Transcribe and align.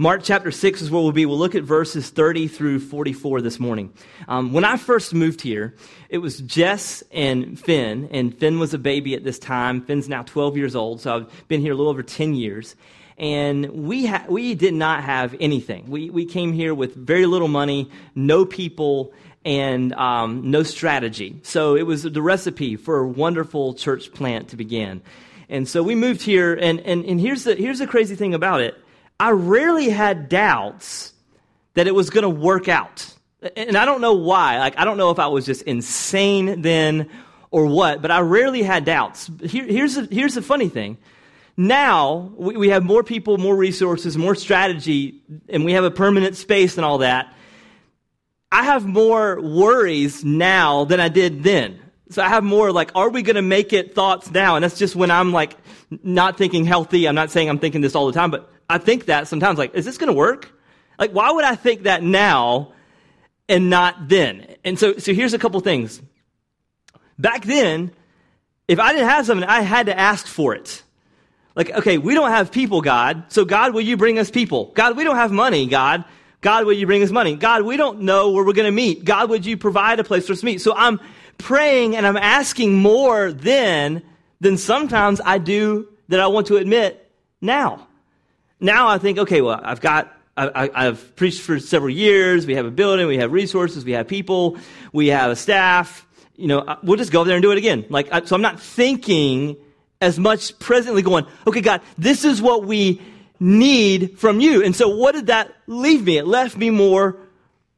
Mark 0.00 0.22
chapter 0.24 0.50
6 0.50 0.80
is 0.80 0.90
where 0.90 1.02
we'll 1.02 1.12
be. 1.12 1.26
We'll 1.26 1.36
look 1.36 1.54
at 1.54 1.62
verses 1.62 2.08
30 2.08 2.48
through 2.48 2.80
44 2.80 3.42
this 3.42 3.60
morning. 3.60 3.92
Um, 4.28 4.54
when 4.54 4.64
I 4.64 4.78
first 4.78 5.12
moved 5.12 5.42
here, 5.42 5.74
it 6.08 6.16
was 6.16 6.38
Jess 6.38 7.02
and 7.12 7.60
Finn, 7.60 8.08
and 8.10 8.34
Finn 8.34 8.58
was 8.58 8.72
a 8.72 8.78
baby 8.78 9.14
at 9.14 9.24
this 9.24 9.38
time. 9.38 9.82
Finn's 9.82 10.08
now 10.08 10.22
12 10.22 10.56
years 10.56 10.74
old, 10.74 11.02
so 11.02 11.16
I've 11.16 11.48
been 11.48 11.60
here 11.60 11.74
a 11.74 11.76
little 11.76 11.90
over 11.90 12.02
10 12.02 12.34
years. 12.34 12.76
And 13.18 13.68
we, 13.68 14.06
ha- 14.06 14.24
we 14.26 14.54
did 14.54 14.72
not 14.72 15.04
have 15.04 15.36
anything. 15.38 15.90
We, 15.90 16.08
we 16.08 16.24
came 16.24 16.54
here 16.54 16.74
with 16.74 16.94
very 16.94 17.26
little 17.26 17.48
money, 17.48 17.90
no 18.14 18.46
people, 18.46 19.12
and 19.44 19.92
um, 19.92 20.50
no 20.50 20.62
strategy. 20.62 21.40
So 21.42 21.76
it 21.76 21.82
was 21.82 22.04
the 22.04 22.22
recipe 22.22 22.76
for 22.76 23.00
a 23.00 23.06
wonderful 23.06 23.74
church 23.74 24.14
plant 24.14 24.48
to 24.48 24.56
begin. 24.56 25.02
And 25.50 25.68
so 25.68 25.82
we 25.82 25.94
moved 25.94 26.22
here, 26.22 26.54
and, 26.54 26.80
and, 26.80 27.04
and 27.04 27.20
here's, 27.20 27.44
the, 27.44 27.54
here's 27.54 27.80
the 27.80 27.86
crazy 27.86 28.16
thing 28.16 28.32
about 28.32 28.62
it 28.62 28.82
I 29.20 29.32
rarely 29.32 29.90
had 29.90 30.30
doubts 30.30 31.12
that 31.74 31.86
it 31.86 31.94
was 31.94 32.08
going 32.08 32.22
to 32.22 32.30
work 32.30 32.68
out. 32.68 33.14
And 33.54 33.76
I 33.76 33.84
don't 33.84 34.00
know 34.00 34.14
why. 34.14 34.58
Like, 34.58 34.78
I 34.78 34.86
don't 34.86 34.96
know 34.96 35.10
if 35.10 35.18
I 35.18 35.26
was 35.26 35.44
just 35.44 35.62
insane 35.62 36.62
then 36.62 37.10
or 37.50 37.66
what, 37.66 38.00
but 38.00 38.10
I 38.10 38.20
rarely 38.20 38.62
had 38.62 38.86
doubts. 38.86 39.30
Here, 39.44 39.64
here's, 39.64 39.96
the, 39.96 40.08
here's 40.10 40.34
the 40.34 40.42
funny 40.42 40.70
thing. 40.70 40.96
Now, 41.54 42.32
we, 42.36 42.56
we 42.56 42.68
have 42.70 42.82
more 42.82 43.04
people, 43.04 43.36
more 43.36 43.54
resources, 43.54 44.16
more 44.16 44.34
strategy, 44.34 45.22
and 45.50 45.66
we 45.66 45.72
have 45.72 45.84
a 45.84 45.90
permanent 45.90 46.36
space 46.36 46.78
and 46.78 46.84
all 46.86 46.98
that. 46.98 47.30
I 48.50 48.64
have 48.64 48.86
more 48.86 49.38
worries 49.40 50.24
now 50.24 50.84
than 50.84 50.98
I 50.98 51.08
did 51.08 51.42
then. 51.42 51.78
So 52.08 52.22
I 52.22 52.28
have 52.28 52.42
more 52.42 52.72
like, 52.72 52.90
are 52.94 53.10
we 53.10 53.22
going 53.22 53.36
to 53.36 53.42
make 53.42 53.72
it 53.72 53.94
thoughts 53.94 54.30
now? 54.30 54.56
And 54.56 54.64
that's 54.64 54.78
just 54.78 54.96
when 54.96 55.10
I'm 55.10 55.32
like 55.32 55.56
not 56.02 56.38
thinking 56.38 56.64
healthy. 56.64 57.06
I'm 57.06 57.14
not 57.14 57.30
saying 57.30 57.48
I'm 57.48 57.58
thinking 57.58 57.82
this 57.82 57.94
all 57.94 58.06
the 58.06 58.12
time, 58.12 58.30
but 58.30 58.50
I 58.70 58.78
think 58.78 59.06
that 59.06 59.26
sometimes, 59.26 59.58
like, 59.58 59.74
is 59.74 59.84
this 59.84 59.98
going 59.98 60.08
to 60.08 60.14
work? 60.16 60.52
Like, 60.96 61.10
why 61.10 61.32
would 61.32 61.44
I 61.44 61.56
think 61.56 61.82
that 61.82 62.04
now 62.04 62.72
and 63.48 63.68
not 63.68 64.08
then? 64.08 64.54
And 64.64 64.78
so, 64.78 64.96
so 64.98 65.12
here's 65.12 65.34
a 65.34 65.38
couple 65.38 65.58
things. 65.60 66.00
Back 67.18 67.44
then, 67.44 67.90
if 68.68 68.78
I 68.78 68.92
didn't 68.92 69.08
have 69.08 69.26
something, 69.26 69.48
I 69.48 69.62
had 69.62 69.86
to 69.86 69.98
ask 69.98 70.24
for 70.24 70.54
it. 70.54 70.84
Like, 71.56 71.70
okay, 71.70 71.98
we 71.98 72.14
don't 72.14 72.30
have 72.30 72.52
people, 72.52 72.80
God. 72.80 73.24
So, 73.28 73.44
God, 73.44 73.74
will 73.74 73.80
you 73.80 73.96
bring 73.96 74.20
us 74.20 74.30
people? 74.30 74.66
God, 74.74 74.96
we 74.96 75.02
don't 75.02 75.16
have 75.16 75.32
money, 75.32 75.66
God. 75.66 76.04
God, 76.40 76.64
will 76.64 76.72
you 76.72 76.86
bring 76.86 77.02
us 77.02 77.10
money? 77.10 77.34
God, 77.34 77.62
we 77.62 77.76
don't 77.76 78.02
know 78.02 78.30
where 78.30 78.44
we're 78.44 78.52
going 78.52 78.70
to 78.70 78.72
meet. 78.72 79.04
God, 79.04 79.30
would 79.30 79.44
you 79.44 79.56
provide 79.56 79.98
a 79.98 80.04
place 80.04 80.28
for 80.28 80.32
us 80.32 80.40
to 80.40 80.46
meet? 80.46 80.60
So 80.60 80.74
I'm 80.76 81.00
praying 81.38 81.96
and 81.96 82.06
I'm 82.06 82.16
asking 82.16 82.74
more 82.74 83.32
then 83.32 84.02
than 84.40 84.56
sometimes 84.56 85.20
I 85.20 85.38
do 85.38 85.88
that 86.08 86.20
I 86.20 86.28
want 86.28 86.46
to 86.46 86.56
admit 86.56 87.10
now 87.40 87.88
now 88.60 88.88
I 88.88 88.98
think, 88.98 89.18
okay, 89.18 89.40
well, 89.40 89.60
I've 89.62 89.80
got, 89.80 90.14
I, 90.36 90.84
have 90.84 91.16
preached 91.16 91.40
for 91.40 91.58
several 91.58 91.90
years. 91.90 92.46
We 92.46 92.54
have 92.54 92.66
a 92.66 92.70
building, 92.70 93.06
we 93.06 93.18
have 93.18 93.32
resources, 93.32 93.84
we 93.84 93.92
have 93.92 94.08
people, 94.08 94.56
we 94.92 95.08
have 95.08 95.30
a 95.30 95.36
staff. 95.36 96.06
You 96.36 96.46
know, 96.46 96.60
uh, 96.60 96.76
we'll 96.82 96.96
just 96.96 97.12
go 97.12 97.20
over 97.20 97.28
there 97.28 97.36
and 97.36 97.42
do 97.42 97.52
it 97.52 97.58
again. 97.58 97.84
Like, 97.90 98.08
so 98.26 98.34
I'm 98.34 98.42
not 98.42 98.60
thinking 98.60 99.56
as 100.00 100.18
much 100.18 100.58
presently 100.58 101.02
going, 101.02 101.26
okay, 101.46 101.60
God, 101.60 101.82
this 101.98 102.24
is 102.24 102.40
what 102.40 102.64
we 102.64 103.02
need 103.38 104.18
from 104.18 104.40
you. 104.40 104.62
And 104.62 104.74
so 104.74 104.88
what 104.88 105.14
did 105.14 105.26
that 105.26 105.54
leave 105.66 106.04
me? 106.04 106.18
It 106.18 106.26
left 106.26 106.56
me 106.56 106.70
more 106.70 107.18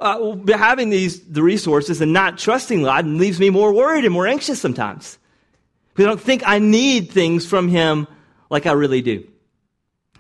uh, 0.03 0.37
having 0.57 0.91
these 0.91 1.21
the 1.21 1.43
resources 1.43 2.01
and 2.01 2.13
not 2.13 2.37
trusting 2.37 2.83
God 2.83 3.05
and 3.05 3.19
leaves 3.19 3.39
me 3.39 3.51
more 3.51 3.73
worried 3.73 4.05
and 4.05 4.13
more 4.13 4.27
anxious 4.27 4.61
sometimes. 4.61 5.19
Because 5.95 6.07
I 6.07 6.09
don't 6.09 6.21
think 6.21 6.43
I 6.45 6.59
need 6.59 7.11
things 7.11 7.47
from 7.47 7.69
Him 7.69 8.09
like 8.51 8.67
I 8.67 8.73
really 8.73 9.01
do. 9.01 9.27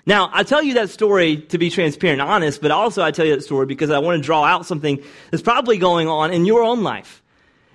Now, 0.04 0.30
I 0.32 0.42
tell 0.42 0.62
you 0.62 0.74
that 0.74 0.90
story 0.90 1.36
to 1.36 1.58
be 1.58 1.70
transparent 1.70 2.20
and 2.20 2.28
honest, 2.28 2.60
but 2.60 2.70
also 2.72 3.02
I 3.02 3.12
tell 3.12 3.24
you 3.24 3.36
that 3.36 3.42
story 3.42 3.66
because 3.66 3.90
I 3.90 4.00
want 4.00 4.20
to 4.20 4.26
draw 4.26 4.42
out 4.44 4.66
something 4.66 5.02
that's 5.30 5.42
probably 5.42 5.78
going 5.78 6.08
on 6.08 6.32
in 6.32 6.44
your 6.44 6.62
own 6.62 6.82
life. 6.82 7.22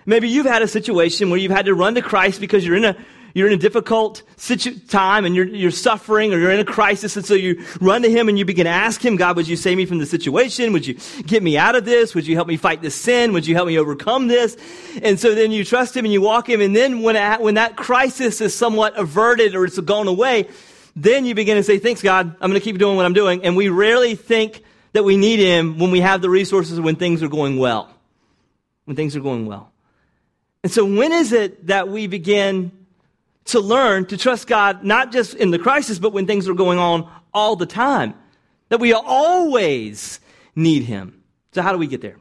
Maybe 0.06 0.28
you've 0.30 0.46
had 0.46 0.62
a 0.62 0.68
situation 0.68 1.30
where 1.30 1.40
you've 1.40 1.52
had 1.52 1.66
to 1.66 1.74
run 1.74 1.96
to 1.96 2.02
Christ 2.02 2.42
because 2.42 2.66
you're 2.66 2.76
in 2.76 2.86
a 2.86 2.98
you're 3.34 3.46
in 3.46 3.54
a 3.54 3.58
difficult 3.58 4.24
situ- 4.38 4.80
time 4.88 5.24
and 5.24 5.36
you're, 5.36 5.46
you're 5.46 5.70
suffering 5.70 6.34
or 6.34 6.40
you're 6.40 6.50
in 6.50 6.60
a 6.60 6.66
crisis. 6.66 7.16
And 7.18 7.24
so 7.24 7.36
you 7.36 7.64
run 7.80 8.02
to 8.02 8.10
him 8.10 8.30
and 8.30 8.40
you 8.40 8.46
begin 8.46 8.66
to 8.66 8.72
ask 8.72 9.06
him, 9.06 9.16
God, 9.16 9.36
would 9.36 9.48
you 9.48 9.56
save 9.56 9.78
me 9.78 9.86
from 9.86 10.00
the 10.00 10.08
situation? 10.08 10.74
Would 10.74 10.88
you 10.88 10.96
get 11.22 11.44
me 11.44 11.56
out 11.56 11.76
of 11.76 11.86
this? 11.86 12.16
Would 12.16 12.26
you 12.26 12.34
help 12.34 12.48
me 12.48 12.58
fight 12.58 12.82
this 12.82 12.96
sin? 12.96 13.34
Would 13.34 13.46
you 13.46 13.54
help 13.54 13.68
me 13.68 13.78
overcome 13.78 14.28
this? 14.28 14.58
And 15.04 15.20
so 15.20 15.36
then 15.36 15.52
you 15.52 15.64
trust 15.64 15.96
him 15.96 16.04
and 16.04 16.12
you 16.12 16.20
walk 16.20 16.50
him. 16.50 16.62
And 16.62 16.76
then 16.76 17.04
when, 17.04 17.16
when 17.40 17.56
that 17.56 17.76
crisis 17.76 18.42
is 18.42 18.56
somewhat 18.56 18.98
averted 18.98 19.56
or 19.56 19.66
it's 19.66 19.78
gone 19.78 20.08
away, 20.08 20.48
then 20.98 21.26
you 21.26 21.36
begin 21.36 21.58
to 21.58 21.64
say, 21.64 21.78
thanks 21.78 22.02
God, 22.02 22.36
I'm 22.42 22.50
going 22.50 22.60
to 22.60 22.64
keep 22.64 22.80
doing 22.80 22.98
what 22.98 23.06
I'm 23.06 23.14
doing. 23.14 23.44
And 23.44 23.56
we 23.56 23.70
rarely 23.70 24.16
think 24.16 24.64
that 24.94 25.04
we 25.04 25.16
need 25.16 25.38
Him 25.38 25.78
when 25.78 25.92
we 25.92 26.02
have 26.02 26.24
the 26.24 26.30
resources 26.30 26.80
when 26.82 26.96
things 26.96 27.22
are 27.22 27.28
going 27.28 27.58
well. 27.60 27.94
When 28.86 28.96
things 28.96 29.16
are 29.16 29.20
going 29.20 29.46
well. 29.46 29.72
And 30.64 30.72
so 30.72 30.84
when 30.84 31.12
is 31.12 31.34
it 31.34 31.68
that 31.68 31.88
we 31.88 32.08
begin 32.08 32.72
to 33.46 33.60
learn 33.60 34.08
to 34.08 34.18
trust 34.18 34.48
God, 34.48 34.84
not 34.84 35.12
just 35.12 35.36
in 35.36 35.52
the 35.52 35.60
crisis, 35.60 36.00
but 36.00 36.14
when 36.14 36.26
things 36.26 36.50
are 36.50 36.56
going 36.56 36.80
on 36.80 37.08
all 37.32 37.56
the 37.56 37.68
time? 37.68 38.16
That 38.70 38.80
we 38.80 38.94
always 38.94 40.20
need 40.56 40.84
Him. 40.84 41.22
So 41.54 41.62
how 41.62 41.74
do 41.74 41.78
we 41.78 41.88
get 41.88 42.02
there? 42.02 42.18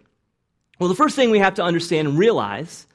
Well, 0.78 0.90
the 0.90 0.94
first 0.94 1.16
thing 1.16 1.30
we 1.30 1.38
have 1.38 1.54
to 1.54 1.62
understand 1.62 2.08
and 2.08 2.18
realize 2.18 2.86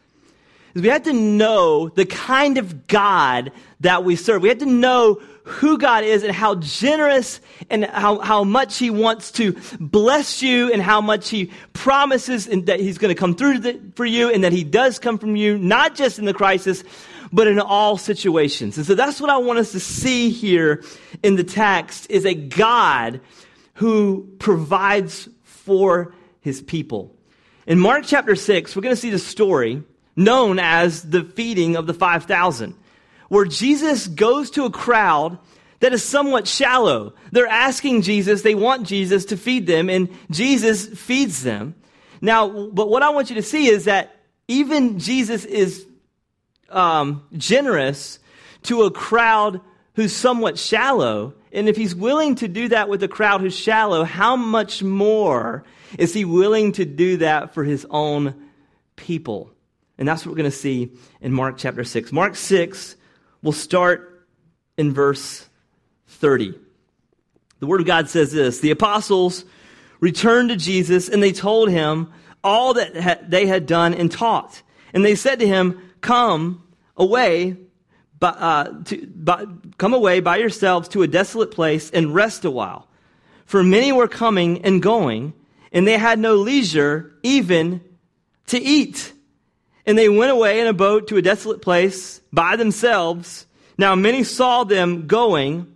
is 0.76 0.84
we 0.84 0.90
have 0.90 1.04
to 1.04 1.14
know 1.14 1.90
the 1.90 2.06
kind 2.06 2.60
of 2.60 2.86
God 2.86 3.52
that 3.80 4.04
we 4.04 4.16
serve. 4.16 4.44
We 4.44 4.50
have 4.50 4.60
to 4.60 4.68
know 4.68 5.22
who 5.44 5.78
God 5.78 6.04
is 6.04 6.24
and 6.24 6.34
how 6.34 6.56
generous 6.56 7.42
and 7.70 7.86
how, 7.86 8.20
how 8.20 8.44
much 8.44 8.78
He 8.78 8.90
wants 8.90 9.32
to 9.34 9.56
bless 9.80 10.42
you 10.42 10.72
and 10.72 10.82
how 10.82 11.02
much 11.02 11.30
He 11.30 11.52
promises 11.74 12.48
and 12.48 12.66
that 12.68 12.80
He's 12.80 12.98
going 12.98 13.14
to 13.14 13.20
come 13.20 13.36
through 13.36 13.60
the, 13.60 13.80
for 13.96 14.06
you 14.06 14.30
and 14.32 14.44
that 14.44 14.54
He 14.54 14.64
does 14.64 15.00
come 15.00 15.18
from 15.18 15.36
you, 15.36 15.58
not 15.58 15.96
just 15.96 16.20
in 16.20 16.26
the 16.26 16.34
crisis, 16.34 16.84
but 17.34 17.48
in 17.48 17.60
all 17.60 17.98
situations. 17.98 18.78
And 18.78 18.86
so 18.86 18.96
that's 18.96 19.20
what 19.20 19.30
I 19.30 19.38
want 19.38 19.60
us 19.60 19.72
to 19.72 19.80
see 19.80 20.30
here 20.30 20.84
in 21.24 21.36
the 21.36 21.44
text 21.44 22.10
is 22.10 22.26
a 22.26 22.34
God 22.34 23.22
who 23.76 24.30
provides 24.40 25.28
for 25.44 26.14
His 26.42 26.62
people. 26.62 27.16
In 27.66 27.80
Mark 27.80 28.04
chapter 28.06 28.36
6, 28.36 28.76
we're 28.76 28.82
going 28.82 28.96
to 28.96 29.02
see 29.02 29.12
the 29.12 29.20
story 29.20 29.84
known 30.16 30.60
as 30.60 31.04
the 31.04 31.24
feeding 31.24 31.76
of 31.76 31.88
the 31.88 31.94
5,000 31.94 32.76
where 33.32 33.46
Jesus 33.46 34.08
goes 34.08 34.52
to 34.52 34.66
a 34.66 34.70
crowd 34.70 35.40
that 35.80 35.94
is 35.94 36.04
somewhat 36.04 36.50
shallow. 36.50 37.14
They're 37.32 37.48
asking 37.48 38.02
Jesus, 38.02 38.42
they 38.42 38.56
want 38.56 38.86
Jesus 38.86 39.24
to 39.24 39.38
feed 39.38 39.68
them, 39.68 39.90
and 39.90 40.10
Jesus 40.30 40.86
feeds 40.88 41.42
them. 41.42 41.76
Now, 42.20 42.68
but 42.68 42.90
what 42.90 43.04
I 43.04 43.10
want 43.12 43.30
you 43.30 43.38
to 43.38 43.42
see 43.42 43.70
is 43.70 43.86
that 43.86 44.18
even 44.50 45.00
Jesus 45.00 45.46
is 45.46 45.88
um, 46.72 47.26
generous 47.32 48.20
to 48.64 48.84
a 48.84 48.92
crowd 48.92 49.62
who's 49.94 50.12
somewhat 50.12 50.60
shallow. 50.60 51.34
And 51.54 51.70
if 51.70 51.78
he's 51.78 51.96
willing 51.96 52.36
to 52.36 52.50
do 52.50 52.68
that 52.68 52.90
with 52.90 53.02
a 53.02 53.08
crowd 53.08 53.40
who's 53.40 53.56
shallow, 53.56 54.04
how 54.04 54.36
much 54.36 54.84
more 54.84 55.64
is 55.98 56.14
he 56.14 56.26
willing 56.26 56.74
to 56.74 56.84
do 56.84 57.16
that 57.18 57.54
for 57.54 57.64
his 57.64 57.88
own 57.90 58.36
people? 58.98 59.54
And 59.98 60.06
that's 60.06 60.26
what 60.26 60.32
we're 60.32 60.40
going 60.40 60.52
to 60.52 60.58
see 60.58 60.92
in 61.22 61.32
Mark 61.32 61.56
chapter 61.58 61.86
6. 61.86 62.12
Mark 62.12 62.36
6, 62.36 62.98
We'll 63.42 63.54
start 63.54 64.28
in 64.78 64.94
verse 64.94 65.48
30. 66.08 66.54
The 67.60 67.68
Word 67.68 67.82
of 67.82 67.88
God 67.88 68.10
says 68.10 68.32
this 68.32 68.60
The 68.60 68.72
apostles 68.72 69.46
returned 70.00 70.50
to 70.50 70.56
Jesus 70.56 71.10
and 71.10 71.22
they 71.22 71.32
told 71.32 71.70
him 71.70 72.12
all 72.44 72.74
that 72.74 73.30
they 73.30 73.46
had 73.46 73.66
done 73.66 73.94
and 73.94 74.12
taught. 74.12 74.62
And 74.94 75.06
they 75.06 75.16
said 75.16 75.40
to 75.40 75.48
him, 75.48 75.92
Come 76.02 76.64
away. 76.98 77.58
By, 78.20 78.30
uh, 78.30 78.84
to, 78.84 79.08
by, 79.08 79.46
come 79.80 79.96
away 79.96 80.20
by 80.20 80.38
yourselves 80.38 80.90
to 80.90 81.02
a 81.02 81.08
desolate 81.08 81.50
place 81.50 81.90
and 81.90 82.14
rest 82.14 82.46
a 82.46 82.52
while. 82.52 82.88
For 83.46 83.64
many 83.64 83.92
were 83.92 84.08
coming 84.08 84.64
and 84.64 84.80
going, 84.80 85.34
and 85.72 85.88
they 85.88 85.98
had 85.98 86.20
no 86.20 86.36
leisure 86.36 87.16
even 87.24 87.82
to 88.48 88.60
eat. 88.60 89.12
And 89.86 89.98
they 89.98 90.10
went 90.10 90.32
away 90.32 90.60
in 90.60 90.68
a 90.68 90.74
boat 90.74 91.08
to 91.08 91.18
a 91.18 91.22
desolate 91.22 91.62
place 91.62 92.22
by 92.32 92.56
themselves. 92.56 93.48
Now 93.78 93.96
many 93.96 94.24
saw 94.24 94.64
them 94.64 95.08
going 95.08 95.74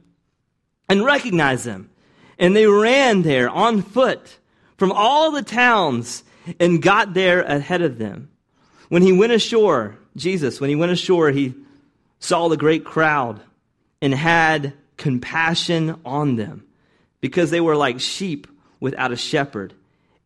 and 0.89 1.03
recognized 1.03 1.65
them. 1.65 1.89
And 2.37 2.55
they 2.55 2.67
ran 2.67 3.21
there 3.21 3.49
on 3.49 3.81
foot 3.81 4.37
from 4.77 4.91
all 4.91 5.31
the 5.31 5.41
towns 5.41 6.23
and 6.59 6.81
got 6.81 7.13
there 7.13 7.41
ahead 7.41 7.81
of 7.81 7.97
them. 7.97 8.29
When 8.89 9.01
he 9.01 9.11
went 9.11 9.31
ashore, 9.31 9.97
Jesus, 10.15 10.61
when 10.61 10.69
he 10.69 10.75
went 10.75 10.91
ashore, 10.91 11.31
he 11.31 11.55
saw 12.19 12.47
the 12.47 12.57
great 12.57 12.85
crowd 12.85 13.41
and 14.01 14.13
had 14.13 14.73
compassion 14.97 15.99
on 16.05 16.35
them 16.35 16.65
because 17.21 17.49
they 17.49 17.61
were 17.61 17.75
like 17.75 17.99
sheep 17.99 18.47
without 18.79 19.11
a 19.11 19.17
shepherd. 19.17 19.73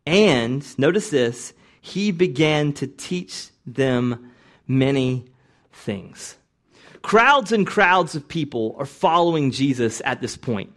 And, 0.06 0.66
notice 0.78 1.10
this, 1.10 1.54
he 1.82 2.12
began 2.12 2.74
to 2.74 2.88
teach 2.88 3.50
them 3.76 4.32
many 4.68 5.26
things. 5.72 6.36
Crowds 7.02 7.52
and 7.52 7.66
crowds 7.66 8.16
of 8.16 8.28
people 8.28 8.76
are 8.78 8.86
following 8.86 9.52
Jesus 9.52 10.02
at 10.06 10.22
this 10.22 10.36
point. 10.36 10.74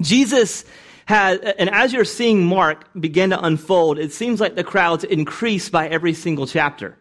Jesus 0.00 0.64
has, 1.06 1.38
and 1.40 1.70
as 1.70 1.92
you're 1.92 2.04
seeing 2.04 2.44
Mark 2.44 2.86
begin 3.00 3.30
to 3.30 3.42
unfold, 3.44 3.98
it 3.98 4.12
seems 4.12 4.40
like 4.40 4.56
the 4.56 4.64
crowds 4.64 5.04
increase 5.04 5.68
by 5.70 5.88
every 5.88 6.12
single 6.12 6.46
chapter. 6.46 6.96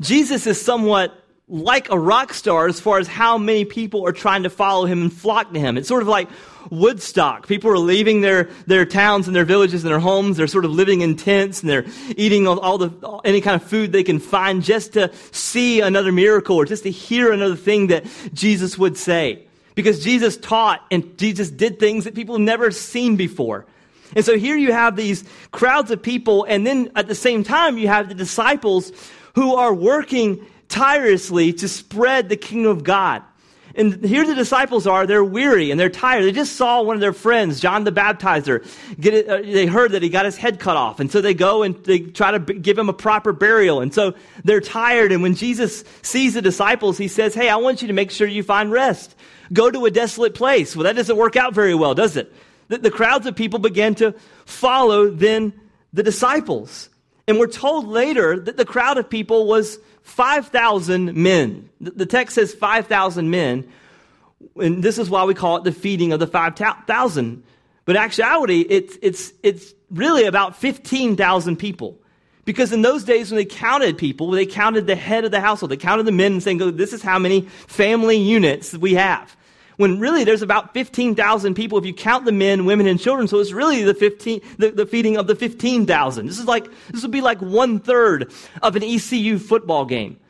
Jesus 0.00 0.46
is 0.46 0.60
somewhat 0.60 1.21
like 1.48 1.90
a 1.90 1.98
rock 1.98 2.32
star 2.32 2.66
as 2.66 2.80
far 2.80 2.98
as 2.98 3.08
how 3.08 3.36
many 3.36 3.64
people 3.64 4.06
are 4.06 4.12
trying 4.12 4.44
to 4.44 4.50
follow 4.50 4.86
him 4.86 5.02
and 5.02 5.12
flock 5.12 5.52
to 5.52 5.60
him. 5.60 5.76
It's 5.76 5.88
sort 5.88 6.02
of 6.02 6.08
like 6.08 6.28
Woodstock. 6.70 7.48
People 7.48 7.70
are 7.70 7.78
leaving 7.78 8.20
their, 8.20 8.44
their 8.66 8.86
towns 8.86 9.26
and 9.26 9.34
their 9.34 9.44
villages 9.44 9.84
and 9.84 9.90
their 9.90 9.98
homes. 9.98 10.36
They're 10.36 10.46
sort 10.46 10.64
of 10.64 10.70
living 10.70 11.00
in 11.00 11.16
tents 11.16 11.60
and 11.60 11.68
they're 11.68 11.84
eating 12.16 12.46
all, 12.46 12.78
the, 12.78 13.20
any 13.24 13.40
kind 13.40 13.60
of 13.60 13.68
food 13.68 13.92
they 13.92 14.04
can 14.04 14.18
find 14.18 14.62
just 14.62 14.92
to 14.94 15.12
see 15.32 15.80
another 15.80 16.12
miracle 16.12 16.56
or 16.56 16.64
just 16.64 16.84
to 16.84 16.90
hear 16.90 17.32
another 17.32 17.56
thing 17.56 17.88
that 17.88 18.06
Jesus 18.32 18.78
would 18.78 18.96
say. 18.96 19.44
Because 19.74 20.04
Jesus 20.04 20.36
taught 20.36 20.84
and 20.90 21.18
Jesus 21.18 21.50
did 21.50 21.78
things 21.78 22.04
that 22.04 22.14
people 22.14 22.36
have 22.36 22.42
never 22.42 22.70
seen 22.70 23.16
before. 23.16 23.66
And 24.14 24.24
so 24.24 24.36
here 24.36 24.56
you 24.56 24.72
have 24.72 24.94
these 24.94 25.24
crowds 25.50 25.90
of 25.90 26.02
people, 26.02 26.44
and 26.44 26.66
then 26.66 26.90
at 26.94 27.08
the 27.08 27.14
same 27.14 27.44
time, 27.44 27.78
you 27.78 27.88
have 27.88 28.08
the 28.10 28.14
disciples 28.14 28.92
who 29.34 29.54
are 29.54 29.72
working 29.72 30.44
tirelessly 30.72 31.52
to 31.52 31.68
spread 31.68 32.28
the 32.28 32.36
kingdom 32.36 32.72
of 32.72 32.82
God. 32.82 33.22
And 33.74 34.04
here 34.04 34.26
the 34.26 34.34
disciples 34.34 34.86
are, 34.86 35.06
they're 35.06 35.24
weary 35.24 35.70
and 35.70 35.80
they're 35.80 35.88
tired. 35.88 36.24
They 36.24 36.32
just 36.32 36.56
saw 36.56 36.82
one 36.82 36.94
of 36.94 37.00
their 37.00 37.12
friends, 37.12 37.58
John 37.58 37.84
the 37.84 37.92
Baptizer, 37.92 38.66
get 39.00 39.14
it, 39.14 39.28
uh, 39.28 39.40
they 39.40 39.66
heard 39.66 39.92
that 39.92 40.02
he 40.02 40.10
got 40.10 40.26
his 40.26 40.36
head 40.36 40.60
cut 40.60 40.76
off. 40.76 41.00
And 41.00 41.10
so 41.10 41.20
they 41.20 41.32
go 41.32 41.62
and 41.62 41.82
they 41.84 42.00
try 42.00 42.32
to 42.32 42.38
b- 42.38 42.58
give 42.58 42.78
him 42.78 42.90
a 42.90 42.92
proper 42.92 43.32
burial. 43.32 43.80
And 43.80 43.94
so 43.94 44.14
they're 44.44 44.60
tired. 44.60 45.10
And 45.10 45.22
when 45.22 45.34
Jesus 45.34 45.84
sees 46.02 46.34
the 46.34 46.42
disciples, 46.42 46.98
he 46.98 47.08
says, 47.08 47.34
Hey, 47.34 47.48
I 47.48 47.56
want 47.56 47.80
you 47.80 47.88
to 47.88 47.94
make 47.94 48.10
sure 48.10 48.26
you 48.26 48.42
find 48.42 48.70
rest. 48.70 49.14
Go 49.52 49.70
to 49.70 49.86
a 49.86 49.90
desolate 49.90 50.34
place. 50.34 50.76
Well, 50.76 50.84
that 50.84 50.96
doesn't 50.96 51.16
work 51.16 51.36
out 51.36 51.54
very 51.54 51.74
well, 51.74 51.94
does 51.94 52.16
it? 52.16 52.32
The, 52.68 52.78
the 52.78 52.90
crowds 52.90 53.26
of 53.26 53.36
people 53.36 53.58
began 53.58 53.94
to 53.96 54.14
follow 54.44 55.08
then 55.08 55.54
the 55.94 56.02
disciples. 56.02 56.90
And 57.26 57.38
we're 57.38 57.46
told 57.46 57.86
later 57.86 58.38
that 58.38 58.56
the 58.56 58.64
crowd 58.64 58.98
of 58.98 59.08
people 59.08 59.46
was 59.46 59.78
5,000 60.02 61.14
men. 61.14 61.68
The 61.80 62.06
text 62.06 62.34
says 62.34 62.54
5,000 62.54 63.30
men, 63.30 63.68
and 64.56 64.82
this 64.82 64.98
is 64.98 65.08
why 65.08 65.24
we 65.24 65.34
call 65.34 65.56
it 65.56 65.64
the 65.64 65.72
feeding 65.72 66.12
of 66.12 66.20
the 66.20 66.26
5,000. 66.26 67.42
But 67.84 67.96
actuality, 67.96 68.60
it's, 68.68 68.98
it's, 69.02 69.32
it's 69.42 69.74
really 69.90 70.24
about 70.24 70.56
15,000 70.56 71.56
people. 71.56 71.98
Because 72.44 72.72
in 72.72 72.82
those 72.82 73.04
days 73.04 73.30
when 73.30 73.36
they 73.36 73.44
counted 73.44 73.96
people, 73.96 74.30
they 74.30 74.46
counted 74.46 74.86
the 74.86 74.96
head 74.96 75.24
of 75.24 75.30
the 75.30 75.40
household. 75.40 75.70
They 75.70 75.76
counted 75.76 76.04
the 76.04 76.12
men 76.12 76.32
and 76.32 76.42
saying, 76.42 76.76
this 76.76 76.92
is 76.92 77.02
how 77.02 77.18
many 77.18 77.42
family 77.42 78.16
units 78.16 78.76
we 78.76 78.94
have 78.94 79.36
when 79.82 79.98
really 79.98 80.22
there's 80.22 80.42
about 80.42 80.72
15,000 80.74 81.54
people 81.54 81.76
if 81.76 81.84
you 81.84 81.92
count 81.92 82.24
the 82.24 82.30
men, 82.30 82.66
women, 82.66 82.86
and 82.86 83.00
children. 83.00 83.26
So 83.26 83.40
it's 83.40 83.50
really 83.50 83.82
the 83.82 83.94
15, 83.94 84.40
the, 84.56 84.70
the 84.70 84.86
feeding 84.86 85.16
of 85.16 85.26
the 85.26 85.34
15,000. 85.34 86.26
This 86.26 86.38
is 86.38 86.46
like, 86.46 86.68
this 86.90 87.02
would 87.02 87.10
be 87.10 87.20
like 87.20 87.40
one 87.40 87.80
third 87.80 88.32
of 88.62 88.76
an 88.76 88.84
ECU 88.84 89.38
football 89.38 89.84
game. 89.84 90.20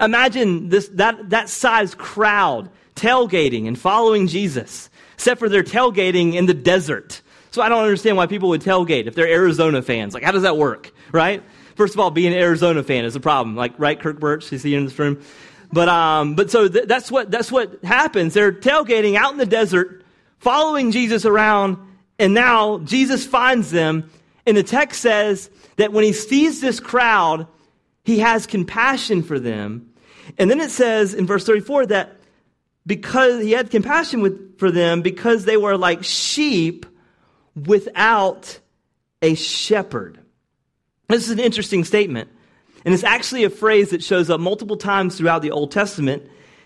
Imagine 0.00 0.70
this, 0.70 0.88
that, 0.94 1.28
that 1.28 1.50
size 1.50 1.94
crowd 1.94 2.70
tailgating 2.96 3.68
and 3.68 3.78
following 3.78 4.28
Jesus, 4.28 4.88
except 5.12 5.38
for 5.38 5.50
they're 5.50 5.62
tailgating 5.62 6.32
in 6.32 6.46
the 6.46 6.54
desert. 6.54 7.20
So 7.50 7.60
I 7.60 7.68
don't 7.68 7.82
understand 7.82 8.16
why 8.16 8.26
people 8.26 8.48
would 8.48 8.62
tailgate 8.62 9.06
if 9.08 9.14
they're 9.14 9.28
Arizona 9.28 9.82
fans. 9.82 10.14
Like, 10.14 10.22
how 10.22 10.32
does 10.32 10.44
that 10.44 10.56
work, 10.56 10.90
right? 11.12 11.42
First 11.76 11.92
of 11.92 12.00
all, 12.00 12.10
being 12.10 12.32
an 12.32 12.38
Arizona 12.38 12.82
fan 12.82 13.04
is 13.04 13.14
a 13.14 13.20
problem. 13.20 13.56
Like, 13.56 13.74
right, 13.76 14.00
Kirk 14.00 14.18
Birch, 14.18 14.50
is 14.54 14.62
he 14.62 14.74
in 14.74 14.86
this 14.86 14.98
room? 14.98 15.22
But, 15.72 15.88
um, 15.88 16.34
but 16.34 16.50
so 16.50 16.68
th- 16.68 16.86
that's 16.86 17.10
what, 17.10 17.30
that's 17.30 17.50
what 17.50 17.82
happens. 17.82 18.34
They're 18.34 18.52
tailgating 18.52 19.16
out 19.16 19.32
in 19.32 19.38
the 19.38 19.46
desert, 19.46 20.04
following 20.38 20.90
Jesus 20.90 21.24
around, 21.24 21.78
and 22.18 22.34
now 22.34 22.78
Jesus 22.80 23.26
finds 23.26 23.70
them. 23.70 24.10
And 24.46 24.56
the 24.56 24.62
text 24.62 25.00
says 25.00 25.50
that 25.76 25.92
when 25.92 26.04
he 26.04 26.12
sees 26.12 26.60
this 26.60 26.78
crowd, 26.78 27.46
he 28.04 28.18
has 28.18 28.46
compassion 28.46 29.22
for 29.22 29.38
them. 29.38 29.92
And 30.38 30.50
then 30.50 30.60
it 30.60 30.70
says 30.70 31.14
in 31.14 31.26
verse 31.26 31.46
34 31.46 31.86
that 31.86 32.16
because 32.86 33.42
he 33.42 33.52
had 33.52 33.70
compassion 33.70 34.20
with, 34.20 34.58
for 34.58 34.70
them 34.70 35.02
because 35.02 35.44
they 35.44 35.56
were 35.56 35.76
like 35.76 36.04
sheep 36.04 36.84
without 37.54 38.58
a 39.20 39.34
shepherd. 39.34 40.18
This 41.08 41.24
is 41.24 41.30
an 41.30 41.38
interesting 41.38 41.84
statement. 41.84 42.30
And 42.84 42.92
it's 42.94 43.04
actually 43.04 43.44
a 43.44 43.50
phrase 43.50 43.90
that 43.90 44.02
shows 44.02 44.30
up 44.30 44.40
multiple 44.40 44.76
times 44.76 45.16
throughout 45.16 45.42
the 45.42 45.50
Old 45.50 45.70
Testament. 45.70 46.22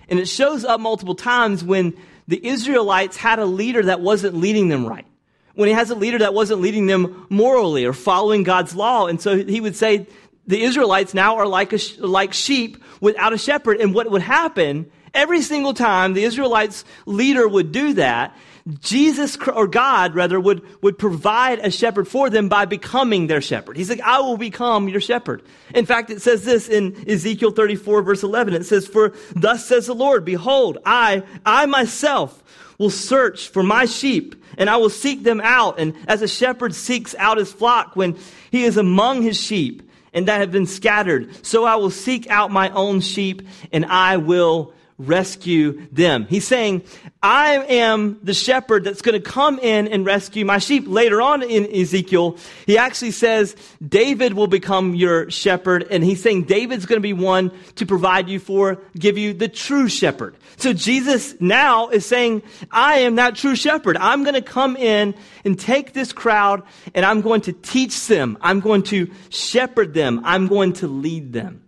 And 0.09 0.19
it 0.19 0.29
shows 0.29 0.65
up 0.65 0.81
multiple 0.81 1.15
times 1.15 1.63
when 1.63 1.95
the 2.29 2.45
Israelites 2.45 3.17
had 3.17 3.39
a 3.39 3.45
leader 3.45 3.83
that 3.83 4.01
wasn't 4.01 4.37
leading 4.37 4.69
them 4.69 4.87
right. 4.87 5.07
When 5.55 5.69
he 5.69 5.75
has 5.75 5.91
a 5.91 5.95
leader 5.95 6.19
that 6.19 6.35
wasn't 6.35 6.61
leading 6.61 6.87
them 6.87 7.27
morally 7.31 7.85
or 7.85 7.93
following 7.93 8.43
God's 8.43 8.75
law. 8.75 9.07
And 9.07 9.21
so 9.21 9.37
he 9.37 9.61
would 9.61 9.77
say, 9.77 10.07
the 10.47 10.63
Israelites 10.63 11.13
now 11.13 11.37
are 11.37 11.47
like, 11.47 11.73
a, 11.73 11.79
like 11.99 12.33
sheep 12.33 12.83
without 13.01 13.33
a 13.33 13.39
shepherd. 13.39 13.81
And 13.81 13.95
what 13.95 14.11
would 14.11 14.23
happen 14.23 14.91
every 15.17 15.43
single 15.43 15.75
time 15.75 16.13
the 16.13 16.25
Israelites 16.25 16.85
leader 17.07 17.49
would 17.49 17.73
do 17.73 17.95
that, 17.95 18.37
Jesus, 18.81 19.37
or 19.47 19.69
God 19.69 20.17
rather, 20.17 20.41
would, 20.41 20.63
would 20.83 20.99
provide 20.99 21.61
a 21.61 21.71
shepherd 21.71 22.09
for 22.09 22.29
them 22.31 22.49
by 22.49 22.65
becoming 22.65 23.29
their 23.29 23.41
shepherd. 23.41 23.77
He's 23.77 23.89
like, 23.89 24.01
I 24.01 24.19
will 24.21 24.37
become 24.37 24.89
your 24.89 25.01
shepherd. 25.01 25.43
In 25.73 25.87
fact, 25.87 26.11
it 26.11 26.21
says 26.21 26.45
this 26.45 26.69
in 26.69 27.09
Ezekiel 27.09 27.53
34 27.53 28.03
verse 28.03 28.23
11. 28.25 28.55
It 28.55 28.67
says, 28.67 28.87
For 28.87 29.13
thus 29.35 29.67
says 29.67 29.87
the 29.87 29.95
Lord, 29.95 30.25
behold, 30.25 30.79
I, 30.85 31.23
I 31.45 31.67
myself 31.67 32.43
will 32.79 32.91
search 32.91 33.49
for 33.49 33.63
my 33.63 33.85
sheep 33.85 34.35
and 34.59 34.69
I 34.69 34.79
will 34.79 34.91
seek 34.91 35.23
them 35.23 35.41
out. 35.41 35.79
And 35.79 35.95
as 36.09 36.23
a 36.23 36.29
shepherd 36.29 36.75
seeks 36.75 37.15
out 37.19 37.39
his 37.39 37.53
flock 37.53 37.95
when 37.95 38.19
he 38.51 38.65
is 38.65 38.77
among 38.77 39.23
his 39.23 39.41
sheep 39.41 39.89
and 40.13 40.27
that 40.27 40.41
have 40.41 40.51
been 40.51 40.67
scattered, 40.67 41.45
so 41.45 41.67
I 41.67 41.77
will 41.77 41.91
seek 41.91 42.29
out 42.31 42.51
my 42.51 42.71
own 42.71 43.01
sheep 43.01 43.43
and 43.71 43.85
I 43.85 44.17
will 44.17 44.73
rescue 44.99 45.87
them. 45.93 46.27
He's 46.29 46.47
saying, 46.47 46.83
I 47.23 47.57
am 47.69 48.19
the 48.23 48.33
shepherd 48.33 48.85
that's 48.85 49.03
going 49.03 49.21
to 49.21 49.31
come 49.31 49.59
in 49.59 49.89
and 49.89 50.07
rescue 50.07 50.45
my 50.45 50.59
sheep. 50.59 50.85
Later 50.87 51.21
on 51.21 51.43
in 51.43 51.71
Ezekiel, 51.71 52.39
he 52.65 52.79
actually 52.79 53.11
says, 53.11 53.57
David 53.87 54.33
will 54.33 54.47
become 54.47 54.95
your 54.95 55.31
shepherd. 55.31 55.87
And 55.91 56.03
he's 56.03 56.23
saying 56.23 56.45
David's 56.45 56.87
going 56.87 56.97
to 56.97 57.03
be 57.03 57.13
one 57.13 57.53
to 57.75 57.85
provide 57.85 58.29
you 58.29 58.39
for, 58.39 58.79
give 58.99 59.19
you 59.19 59.35
the 59.35 59.49
true 59.49 59.89
shepherd. 59.89 60.37
So 60.57 60.73
Jesus 60.73 61.39
now 61.41 61.89
is 61.89 62.07
saying, 62.07 62.43
I 62.71 63.01
am 63.01 63.17
that 63.17 63.37
true 63.37 63.57
shepherd. 63.57 63.99
I'm 63.99 64.23
going 64.23 64.35
to 64.35 64.43
come 64.43 64.77
in 64.77 65.15
and 65.45 65.59
take 65.59 65.93
this 65.93 66.13
crowd 66.13 66.63
and 66.95 67.05
I'm 67.05 67.21
going 67.21 67.43
to 67.43 67.53
teach 67.53 68.07
them. 68.07 68.39
I'm 68.41 68.61
going 68.61 68.83
to 68.85 69.11
shepherd 69.29 69.93
them. 69.93 70.23
I'm 70.25 70.47
going 70.47 70.73
to 70.75 70.89
lead 70.89 71.35
them. 71.35 71.65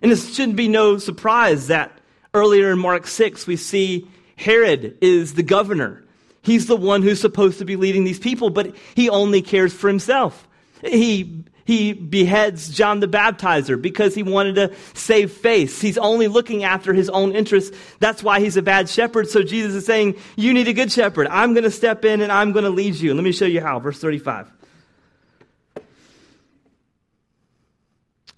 And 0.00 0.12
this 0.12 0.34
shouldn't 0.34 0.56
be 0.56 0.68
no 0.68 0.98
surprise 0.98 1.68
that 1.68 1.98
Earlier 2.34 2.72
in 2.72 2.78
Mark 2.78 3.06
6, 3.06 3.46
we 3.46 3.56
see 3.56 4.08
Herod 4.36 4.96
is 5.00 5.34
the 5.34 5.42
governor. 5.42 6.02
He's 6.42 6.66
the 6.66 6.76
one 6.76 7.02
who's 7.02 7.20
supposed 7.20 7.58
to 7.58 7.64
be 7.64 7.76
leading 7.76 8.04
these 8.04 8.18
people, 8.18 8.50
but 8.50 8.74
he 8.94 9.08
only 9.10 9.42
cares 9.42 9.72
for 9.72 9.88
himself. 9.88 10.48
He, 10.82 11.44
he 11.64 11.92
beheads 11.92 12.70
John 12.70 13.00
the 13.00 13.06
Baptizer 13.06 13.80
because 13.80 14.14
he 14.14 14.22
wanted 14.22 14.56
to 14.56 14.74
save 14.94 15.30
face. 15.30 15.80
He's 15.80 15.98
only 15.98 16.26
looking 16.26 16.64
after 16.64 16.92
his 16.92 17.08
own 17.10 17.32
interests. 17.32 17.76
That's 18.00 18.22
why 18.22 18.40
he's 18.40 18.56
a 18.56 18.62
bad 18.62 18.88
shepherd. 18.88 19.28
So 19.28 19.42
Jesus 19.42 19.74
is 19.74 19.86
saying, 19.86 20.16
You 20.34 20.52
need 20.52 20.66
a 20.66 20.72
good 20.72 20.90
shepherd. 20.90 21.28
I'm 21.28 21.54
going 21.54 21.64
to 21.64 21.70
step 21.70 22.04
in 22.04 22.20
and 22.20 22.32
I'm 22.32 22.52
going 22.52 22.64
to 22.64 22.70
lead 22.70 22.96
you. 22.96 23.14
Let 23.14 23.22
me 23.22 23.32
show 23.32 23.46
you 23.46 23.60
how. 23.60 23.78
Verse 23.78 24.00
35. 24.00 24.50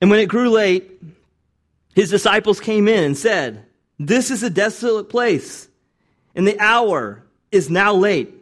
And 0.01 0.11
when 0.11 0.21
it 0.21 0.27
grew 0.27 0.51
late, 0.51 1.01
his 1.95 2.11
disciples 2.11 2.61
came 2.61 2.89
in 2.89 3.05
and 3.05 3.17
said, 3.17 3.65
this 3.99 4.31
is 4.31 4.43
a 4.43 4.51
desolate 4.51 5.09
place, 5.09 5.69
and 6.35 6.47
the 6.47 6.59
hour 6.59 7.23
is 7.51 7.71
now 7.71 7.95
late. 7.95 8.35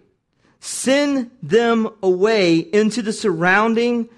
Send 0.60 1.30
them 1.42 1.88
away 2.02 2.58
into 2.58 3.02
the 3.02 3.12
surrounding 3.12 4.08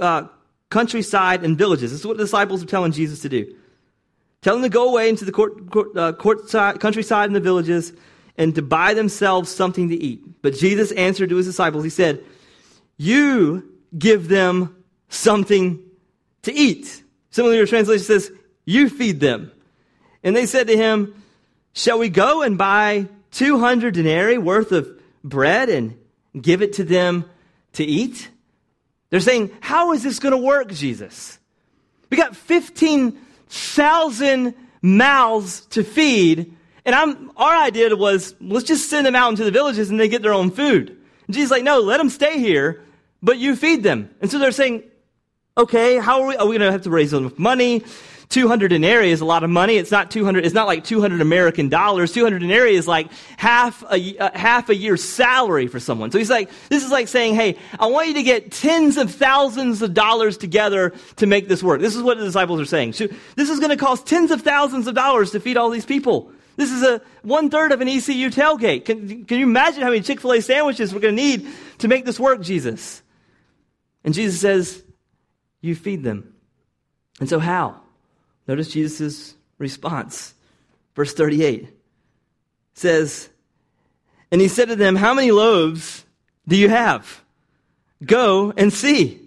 uh, 0.00 0.24
countryside 0.68 1.44
and 1.44 1.56
villages. 1.56 1.90
This 1.90 2.00
is 2.00 2.06
what 2.06 2.16
the 2.16 2.24
disciples 2.24 2.62
are 2.62 2.66
telling 2.66 2.92
Jesus 2.92 3.20
to 3.22 3.28
do. 3.28 3.54
Tell 4.42 4.54
them 4.54 4.62
to 4.62 4.68
go 4.68 4.88
away 4.88 5.08
into 5.08 5.24
the 5.24 5.32
court, 5.32 5.70
court, 5.70 5.96
uh, 5.96 6.12
courtside, 6.12 6.80
countryside 6.80 7.26
and 7.26 7.36
the 7.36 7.40
villages 7.40 7.92
and 8.38 8.54
to 8.54 8.62
buy 8.62 8.94
themselves 8.94 9.50
something 9.50 9.90
to 9.90 9.94
eat. 9.94 10.42
But 10.42 10.54
Jesus 10.54 10.92
answered 10.92 11.28
to 11.28 11.36
his 11.36 11.46
disciples, 11.46 11.84
He 11.84 11.90
said, 11.90 12.24
You 12.96 13.70
give 13.96 14.28
them 14.28 14.82
something 15.10 15.82
to 16.42 16.52
eat. 16.52 17.02
Of 17.36 17.52
your 17.52 17.66
translation 17.66 18.04
says, 18.04 18.32
You 18.64 18.88
feed 18.88 19.20
them. 19.20 19.52
And 20.22 20.36
they 20.36 20.46
said 20.46 20.68
to 20.68 20.76
him, 20.76 21.20
Shall 21.72 21.98
we 21.98 22.08
go 22.08 22.42
and 22.42 22.58
buy 22.58 23.08
200 23.32 23.94
denarii 23.94 24.38
worth 24.38 24.72
of 24.72 24.88
bread 25.22 25.68
and 25.68 25.96
give 26.38 26.62
it 26.62 26.72
to 26.74 26.84
them 26.84 27.24
to 27.74 27.84
eat? 27.84 28.28
They're 29.10 29.20
saying, 29.20 29.50
How 29.60 29.92
is 29.92 30.02
this 30.02 30.18
going 30.18 30.32
to 30.32 30.38
work, 30.38 30.72
Jesus? 30.72 31.38
We 32.10 32.16
got 32.16 32.36
15,000 32.36 34.54
mouths 34.82 35.60
to 35.66 35.84
feed. 35.84 36.56
And 36.84 36.94
I'm, 36.94 37.30
our 37.36 37.54
idea 37.54 37.94
was, 37.94 38.34
let's 38.40 38.66
just 38.66 38.90
send 38.90 39.06
them 39.06 39.14
out 39.14 39.30
into 39.30 39.44
the 39.44 39.50
villages 39.50 39.90
and 39.90 40.00
they 40.00 40.08
get 40.08 40.22
their 40.22 40.32
own 40.32 40.50
food. 40.50 40.96
And 41.26 41.34
Jesus 41.34 41.50
like, 41.50 41.62
no, 41.62 41.80
let 41.80 41.98
them 41.98 42.08
stay 42.08 42.40
here, 42.40 42.82
but 43.22 43.38
you 43.38 43.54
feed 43.54 43.82
them. 43.82 44.10
And 44.20 44.30
so 44.30 44.38
they're 44.38 44.50
saying, 44.50 44.84
okay, 45.56 45.98
how 45.98 46.22
are 46.22 46.28
we, 46.28 46.36
are 46.36 46.46
we 46.46 46.56
going 46.56 46.66
to 46.66 46.72
have 46.72 46.82
to 46.82 46.90
raise 46.90 47.12
enough 47.12 47.38
money? 47.38 47.84
200 48.30 48.68
denarii 48.68 49.10
is 49.10 49.20
a 49.20 49.24
lot 49.24 49.42
of 49.42 49.50
money. 49.50 49.74
It's 49.74 49.90
not 49.90 50.12
200, 50.12 50.46
it's 50.46 50.54
not 50.54 50.68
like 50.68 50.84
200 50.84 51.20
American 51.20 51.68
dollars. 51.68 52.12
200 52.12 52.38
denarii 52.38 52.76
is 52.76 52.86
like 52.86 53.10
half 53.36 53.82
a, 53.90 54.18
uh, 54.18 54.30
half 54.38 54.68
a 54.68 54.74
year's 54.74 55.02
salary 55.02 55.66
for 55.66 55.80
someone. 55.80 56.12
So 56.12 56.18
he's 56.18 56.30
like, 56.30 56.48
this 56.68 56.84
is 56.84 56.92
like 56.92 57.08
saying, 57.08 57.34
hey, 57.34 57.58
I 57.78 57.86
want 57.86 58.06
you 58.06 58.14
to 58.14 58.22
get 58.22 58.52
tens 58.52 58.96
of 58.96 59.12
thousands 59.12 59.82
of 59.82 59.94
dollars 59.94 60.38
together 60.38 60.94
to 61.16 61.26
make 61.26 61.48
this 61.48 61.60
work. 61.60 61.80
This 61.80 61.96
is 61.96 62.04
what 62.04 62.18
the 62.18 62.24
disciples 62.24 62.60
are 62.60 62.66
saying. 62.66 62.92
So 62.92 63.08
this 63.34 63.50
is 63.50 63.58
going 63.58 63.70
to 63.70 63.76
cost 63.76 64.06
tens 64.06 64.30
of 64.30 64.42
thousands 64.42 64.86
of 64.86 64.94
dollars 64.94 65.32
to 65.32 65.40
feed 65.40 65.56
all 65.56 65.68
these 65.68 65.86
people. 65.86 66.30
This 66.54 66.70
is 66.70 66.84
a 66.84 67.02
one 67.22 67.50
third 67.50 67.72
of 67.72 67.80
an 67.80 67.88
ECU 67.88 68.30
tailgate. 68.30 68.84
Can, 68.84 69.24
can 69.24 69.38
you 69.40 69.46
imagine 69.46 69.82
how 69.82 69.88
many 69.88 70.02
Chick 70.02 70.20
fil 70.20 70.34
A 70.34 70.40
sandwiches 70.40 70.94
we're 70.94 71.00
going 71.00 71.16
to 71.16 71.22
need 71.22 71.48
to 71.78 71.88
make 71.88 72.04
this 72.04 72.20
work, 72.20 72.42
Jesus? 72.42 73.02
And 74.04 74.14
Jesus 74.14 74.40
says, 74.40 74.84
You 75.60 75.74
feed 75.74 76.04
them. 76.04 76.32
And 77.18 77.28
so, 77.28 77.40
how? 77.40 77.79
Notice 78.50 78.72
Jesus' 78.72 79.36
response. 79.58 80.34
Verse 80.96 81.14
38 81.14 81.68
says, 82.74 83.28
And 84.32 84.40
he 84.40 84.48
said 84.48 84.66
to 84.70 84.74
them, 84.74 84.96
How 84.96 85.14
many 85.14 85.30
loaves 85.30 86.04
do 86.48 86.56
you 86.56 86.68
have? 86.68 87.22
Go 88.04 88.52
and 88.56 88.72
see. 88.72 89.20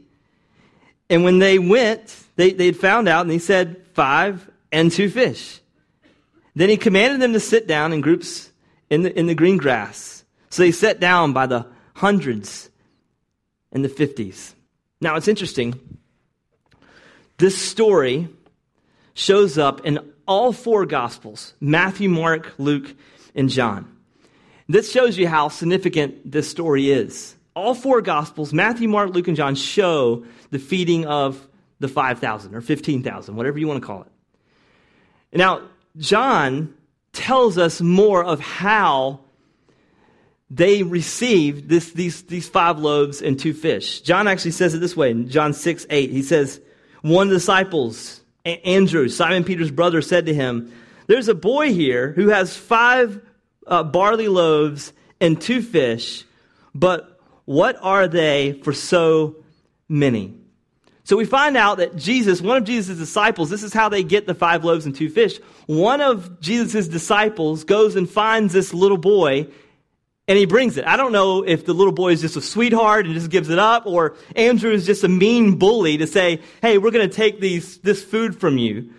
And 1.09 1.23
when 1.23 1.39
they 1.39 1.57
went, 1.57 2.13
they, 2.35 2.51
they'd 2.51 2.75
found 2.75 3.07
out, 3.07 3.21
and 3.21 3.31
he 3.31 3.39
said, 3.39 3.85
Five 3.93 4.51
and 4.73 4.91
two 4.91 5.09
fish. 5.09 5.61
Then 6.53 6.67
he 6.67 6.75
commanded 6.75 7.21
them 7.21 7.31
to 7.31 7.39
sit 7.39 7.65
down 7.65 7.93
in 7.93 8.01
groups 8.01 8.51
in 8.89 9.03
the, 9.03 9.17
in 9.17 9.27
the 9.27 9.35
green 9.35 9.55
grass. 9.55 10.25
So 10.49 10.63
they 10.63 10.73
sat 10.73 10.99
down 10.99 11.31
by 11.31 11.45
the 11.45 11.65
hundreds 11.93 12.69
and 13.71 13.85
the 13.85 13.89
fifties. 13.89 14.53
Now 14.99 15.15
it's 15.15 15.29
interesting. 15.29 15.79
This 17.37 17.57
story 17.57 18.27
shows 19.13 19.57
up 19.57 19.85
in 19.85 19.99
all 20.27 20.53
four 20.53 20.85
Gospels 20.85 21.53
Matthew, 21.59 22.09
Mark, 22.09 22.53
Luke, 22.57 22.95
and 23.35 23.49
John. 23.49 23.89
This 24.67 24.91
shows 24.91 25.17
you 25.17 25.27
how 25.27 25.49
significant 25.49 26.31
this 26.31 26.49
story 26.49 26.91
is. 26.91 27.35
All 27.55 27.75
four 27.75 28.01
Gospels, 28.01 28.53
Matthew, 28.53 28.87
Mark, 28.87 29.11
Luke, 29.11 29.27
and 29.27 29.37
John, 29.37 29.55
show 29.55 30.25
the 30.49 30.59
feeding 30.59 31.05
of 31.05 31.47
the 31.79 31.87
5,000 31.87 32.55
or 32.55 32.61
15,000, 32.61 33.35
whatever 33.35 33.59
you 33.59 33.67
want 33.67 33.81
to 33.81 33.85
call 33.85 34.01
it. 34.01 35.37
Now, 35.37 35.61
John 35.97 36.73
tells 37.11 37.57
us 37.57 37.81
more 37.81 38.23
of 38.23 38.39
how 38.39 39.19
they 40.49 40.83
received 40.83 41.69
this, 41.69 41.91
these, 41.91 42.23
these 42.23 42.47
five 42.47 42.79
loaves 42.79 43.21
and 43.21 43.39
two 43.39 43.53
fish. 43.53 44.01
John 44.01 44.27
actually 44.27 44.51
says 44.51 44.73
it 44.73 44.79
this 44.79 44.95
way 44.95 45.11
in 45.11 45.29
John 45.29 45.53
6 45.53 45.85
8. 45.89 46.09
He 46.09 46.21
says, 46.21 46.61
One 47.01 47.27
of 47.27 47.31
the 47.31 47.37
disciples, 47.37 48.21
Andrew, 48.45 49.07
Simon 49.07 49.45
Peter's 49.45 49.71
brother, 49.71 50.01
said 50.01 50.25
to 50.25 50.33
him, 50.33 50.73
There's 51.07 51.29
a 51.29 51.35
boy 51.35 51.73
here 51.73 52.11
who 52.11 52.27
has 52.29 52.57
five 52.57 53.21
uh, 53.65 53.83
barley 53.83 54.27
loaves 54.27 54.91
and 55.21 55.39
two 55.39 55.61
fish, 55.61 56.25
but 56.75 57.19
what 57.45 57.77
are 57.81 58.07
they 58.07 58.59
for 58.63 58.73
so 58.73 59.37
many? 59.87 60.33
So 61.05 61.17
we 61.17 61.25
find 61.25 61.57
out 61.57 61.77
that 61.77 61.95
Jesus, 61.95 62.41
one 62.41 62.57
of 62.57 62.63
Jesus' 62.63 62.97
disciples, 62.97 63.49
this 63.49 63.63
is 63.63 63.73
how 63.73 63.89
they 63.89 64.03
get 64.03 64.25
the 64.25 64.35
five 64.35 64.63
loaves 64.63 64.85
and 64.85 64.95
two 64.95 65.09
fish. 65.09 65.37
One 65.65 66.01
of 66.01 66.39
Jesus' 66.39 66.87
disciples 66.87 67.63
goes 67.63 67.95
and 67.95 68.09
finds 68.09 68.53
this 68.53 68.73
little 68.73 68.97
boy 68.97 69.47
and 70.27 70.37
he 70.37 70.45
brings 70.45 70.77
it. 70.77 70.85
I 70.85 70.95
don't 70.95 71.11
know 71.11 71.43
if 71.43 71.65
the 71.65 71.73
little 71.73 71.93
boy 71.93 72.13
is 72.13 72.21
just 72.21 72.37
a 72.37 72.41
sweetheart 72.41 73.05
and 73.05 73.13
just 73.13 73.29
gives 73.29 73.49
it 73.49 73.59
up, 73.59 73.85
or 73.85 74.15
Andrew 74.35 74.71
is 74.71 74.85
just 74.85 75.03
a 75.03 75.09
mean 75.09 75.57
bully 75.57 75.97
to 75.97 76.07
say, 76.07 76.41
hey, 76.61 76.77
we're 76.77 76.91
going 76.91 77.07
to 77.07 77.13
take 77.13 77.39
these, 77.39 77.77
this 77.79 78.03
food 78.03 78.39
from 78.39 78.57
you 78.57 78.91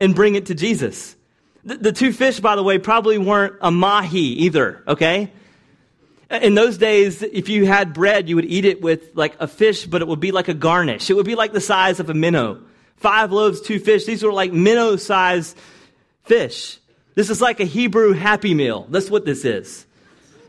and 0.00 0.14
bring 0.14 0.36
it 0.36 0.46
to 0.46 0.54
Jesus. 0.54 1.16
The, 1.64 1.76
the 1.76 1.92
two 1.92 2.12
fish, 2.12 2.38
by 2.38 2.54
the 2.54 2.62
way, 2.62 2.78
probably 2.78 3.18
weren't 3.18 3.54
a 3.60 3.70
mahi 3.70 4.18
either, 4.18 4.84
okay? 4.86 5.32
In 6.30 6.54
those 6.54 6.78
days, 6.78 7.22
if 7.22 7.48
you 7.48 7.66
had 7.66 7.92
bread, 7.92 8.28
you 8.28 8.36
would 8.36 8.44
eat 8.44 8.64
it 8.64 8.80
with 8.80 9.16
like 9.16 9.34
a 9.40 9.48
fish, 9.48 9.86
but 9.86 10.02
it 10.02 10.06
would 10.06 10.20
be 10.20 10.30
like 10.30 10.48
a 10.48 10.54
garnish. 10.54 11.10
It 11.10 11.14
would 11.14 11.26
be 11.26 11.34
like 11.34 11.52
the 11.52 11.60
size 11.60 12.00
of 12.00 12.10
a 12.10 12.14
minnow. 12.14 12.62
Five 12.96 13.32
loaves, 13.32 13.60
two 13.60 13.80
fish. 13.80 14.04
These 14.04 14.22
were 14.22 14.32
like 14.32 14.52
minnow 14.52 14.96
sized 14.96 15.56
fish. 16.24 16.78
This 17.14 17.30
is 17.30 17.40
like 17.40 17.60
a 17.60 17.64
Hebrew 17.64 18.12
happy 18.12 18.54
meal. 18.54 18.86
That's 18.90 19.10
what 19.10 19.24
this 19.24 19.44
is. 19.44 19.86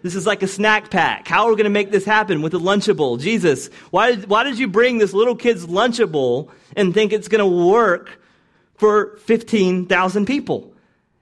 This 0.02 0.16
is 0.16 0.26
like 0.26 0.42
a 0.44 0.48
snack 0.48 0.90
pack. 0.90 1.28
How 1.28 1.46
are 1.46 1.50
we 1.50 1.56
going 1.56 1.66
to 1.66 1.70
make 1.70 1.92
this 1.92 2.06
happen 2.06 2.42
with 2.42 2.54
a 2.54 2.58
Lunchable? 2.58 3.20
Jesus, 3.20 3.70
why 3.92 4.16
did, 4.16 4.30
why 4.30 4.44
did 4.44 4.58
you 4.58 4.68
bring 4.68 4.98
this 4.98 5.14
little 5.14 5.36
kid's 5.36 5.66
Lunchable 5.66 6.50
and 6.76 6.94
think 6.94 7.12
it's 7.12 7.28
going 7.28 7.40
to 7.40 7.68
work 7.68 8.22
for 8.76 9.18
15,000 9.18 10.26
people? 10.26 10.74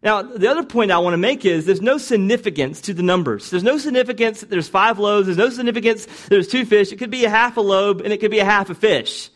Now, 0.03 0.21
the 0.21 0.47
other 0.47 0.63
point 0.63 0.91
I 0.91 0.99
want 0.99 1.15
to 1.15 1.17
make 1.17 1.43
is 1.43 1.65
there's 1.65 1.81
no 1.81 1.97
significance 1.97 2.81
to 2.81 2.93
the 2.93 3.01
numbers. 3.01 3.49
There's 3.49 3.63
no 3.63 3.79
significance 3.79 4.41
that 4.41 4.49
there's 4.49 4.69
five 4.69 4.99
loaves. 4.99 5.25
There's 5.25 5.37
no 5.37 5.49
significance 5.49 6.05
there's 6.27 6.47
two 6.47 6.65
fish. 6.65 6.91
It 6.91 6.97
could 6.97 7.09
be 7.09 7.25
a 7.25 7.29
half 7.29 7.57
a 7.57 7.61
lobe 7.61 8.01
and 8.01 8.13
it 8.13 8.19
could 8.19 8.31
be 8.31 8.39
a 8.39 8.45
half 8.45 8.69
a 8.69 8.75
fish. 8.75 9.29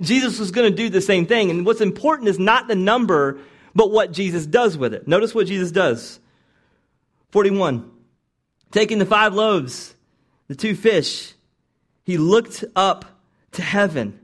Jesus 0.00 0.38
was 0.38 0.50
going 0.50 0.70
to 0.70 0.76
do 0.76 0.88
the 0.88 1.00
same 1.00 1.26
thing. 1.26 1.50
And 1.50 1.66
what's 1.66 1.80
important 1.80 2.28
is 2.28 2.38
not 2.38 2.66
the 2.66 2.74
number, 2.74 3.38
but 3.74 3.90
what 3.90 4.12
Jesus 4.12 4.46
does 4.46 4.76
with 4.76 4.94
it. 4.94 5.06
Notice 5.06 5.34
what 5.34 5.46
Jesus 5.46 5.70
does. 5.70 6.18
41. 7.30 7.90
Taking 8.70 8.98
the 8.98 9.06
five 9.06 9.34
loaves, 9.34 9.94
the 10.48 10.54
two 10.54 10.74
fish, 10.74 11.34
he 12.04 12.18
looked 12.18 12.64
up 12.74 13.04
to 13.52 13.62
heaven 13.62 14.20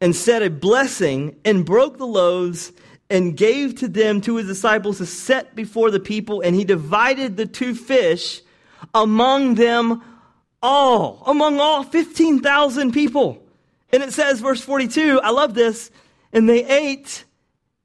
and 0.00 0.16
said 0.16 0.42
a 0.42 0.50
blessing 0.50 1.36
and 1.44 1.64
broke 1.64 1.96
the 1.98 2.06
loaves 2.06 2.72
and 3.08 3.36
gave 3.36 3.76
to 3.76 3.88
them 3.88 4.20
to 4.22 4.36
his 4.36 4.46
disciples 4.46 4.98
to 4.98 5.06
set 5.06 5.54
before 5.54 5.90
the 5.90 6.00
people. 6.00 6.40
And 6.40 6.56
he 6.56 6.64
divided 6.64 7.36
the 7.36 7.46
two 7.46 7.74
fish 7.74 8.40
among 8.94 9.54
them 9.54 10.02
all, 10.62 11.22
among 11.26 11.60
all 11.60 11.82
15,000 11.82 12.92
people. 12.92 13.42
And 13.92 14.02
it 14.02 14.12
says, 14.12 14.40
verse 14.40 14.62
42, 14.62 15.20
I 15.22 15.30
love 15.30 15.54
this. 15.54 15.90
And 16.32 16.48
they 16.48 16.64
ate 16.64 17.24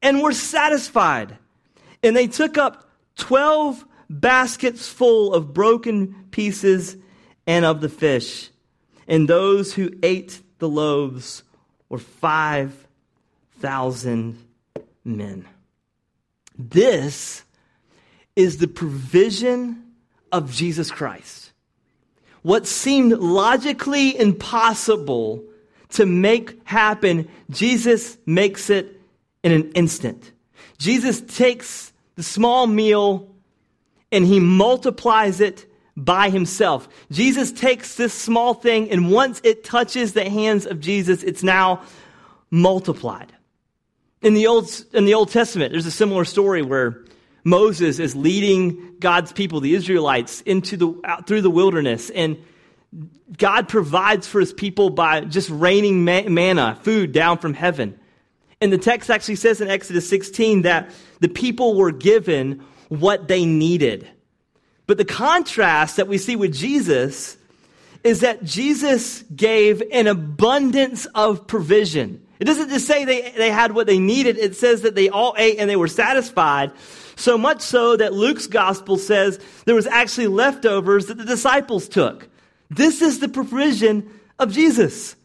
and 0.02 0.22
were 0.22 0.32
satisfied. 0.32 1.38
And 2.02 2.16
they 2.16 2.28
took 2.28 2.58
up 2.58 2.90
12 3.18 3.84
baskets 4.10 4.88
full 4.88 5.34
of 5.34 5.54
broken 5.54 6.16
pieces 6.32 6.96
and 7.46 7.66
of 7.66 7.82
the 7.82 7.90
fish. 7.90 8.50
And 9.08 9.28
those 9.28 9.74
who 9.74 9.92
ate 10.04 10.42
the 10.60 10.70
loaves 10.70 11.44
were 11.90 12.00
5,000 12.00 14.38
men. 15.06 15.46
This 16.58 17.44
is 18.36 18.58
the 18.58 18.68
provision 18.68 19.84
of 20.32 20.52
Jesus 20.52 20.90
Christ. 20.92 21.52
What 22.42 22.68
seemed 22.68 23.14
logically 23.14 24.18
impossible 24.18 25.44
to 25.90 26.06
make 26.06 26.60
happen, 26.68 27.28
Jesus 27.50 28.18
makes 28.26 28.70
it 28.70 29.02
in 29.44 29.52
an 29.52 29.72
instant. 29.72 30.32
Jesus 30.78 31.22
takes 31.22 31.92
the 32.16 32.24
small 32.24 32.68
meal 32.68 33.30
and 34.12 34.26
he 34.26 34.40
multiplies 34.40 35.42
it 35.42 35.66
by 35.96 36.30
himself. 36.30 36.88
Jesus 37.12 37.52
takes 37.52 37.96
this 37.96 38.14
small 38.14 38.54
thing, 38.54 38.90
and 38.92 39.12
once 39.12 39.42
it 39.44 39.64
touches 39.64 40.14
the 40.14 40.30
hands 40.30 40.66
of 40.66 40.80
Jesus, 40.80 41.24
it's 41.24 41.44
now 41.44 41.82
multiplied. 42.52 43.34
In 44.22 44.34
the 44.34 44.48
Old, 44.48 44.70
in 44.94 45.06
the 45.06 45.14
Old 45.14 45.32
Testament, 45.32 45.72
there's 45.72 45.86
a 45.86 45.92
similar 45.92 46.26
story 46.26 46.62
where 46.62 47.04
Moses 47.44 48.00
is 48.00 48.16
leading 48.16 48.96
God's 49.00 49.32
people, 49.32 49.60
the 49.60 49.74
Israelites, 49.74 50.42
into 50.42 50.78
the, 50.78 51.00
out 51.04 51.28
through 51.28 51.42
the 51.42 51.50
wilderness, 51.50 52.10
and 52.10 52.38
God 53.36 53.68
provides 53.68 54.28
for 54.28 54.40
his 54.40 54.54
people 54.54 54.90
by 54.90 55.22
just 55.22 55.50
raining 55.50 56.06
manna, 56.06 56.80
food 56.82 57.12
down 57.12 57.38
from 57.38 57.54
heaven. 57.54 58.00
And 58.62 58.72
the 58.72 58.78
text 58.78 59.10
actually 59.10 59.36
says 59.36 59.62
in 59.62 59.68
Exodus 59.68 60.10
16 60.10 60.64
that 60.64 60.92
the 61.20 61.28
people 61.28 61.76
were 61.76 61.92
given 61.92 62.64
what 62.90 63.28
they 63.28 63.46
needed. 63.46 64.08
But 64.86 64.98
the 64.98 65.06
contrast 65.06 65.98
that 65.98 66.08
we 66.08 66.18
see 66.18 66.36
with 66.36 66.54
Jesus 66.54 67.38
is 68.04 68.22
that 68.22 68.44
Jesus 68.44 69.24
gave 69.36 69.84
an 69.92 70.08
abundance 70.08 71.06
of 71.08 71.46
provision. 71.48 72.26
It 72.40 72.46
doesn't 72.46 72.70
just 72.70 72.88
say 72.88 73.04
they, 73.04 73.32
they 73.32 73.52
had 73.52 73.74
what 73.74 73.88
they 73.88 74.00
needed, 74.00 74.38
it 74.38 74.56
says 74.56 74.84
that 74.84 74.96
they 74.96 75.10
all 75.10 75.36
ate 75.38 75.60
and 75.60 75.70
they 75.70 75.76
were 75.76 75.88
satisfied. 75.88 76.72
So 77.16 77.38
much 77.38 77.62
so 77.62 77.98
that 77.98 78.14
Luke's 78.14 78.48
gospel 78.48 78.98
says 78.98 79.40
there 79.66 79.76
was 79.76 79.88
actually 79.88 80.28
leftovers 80.28 81.08
that 81.08 81.18
the 81.18 81.26
disciples 81.26 81.90
took. 81.90 82.30
This 82.70 83.02
is 83.02 83.20
the 83.20 83.28
provision 83.28 84.10
of 84.38 84.52
Jesus. 84.52 85.16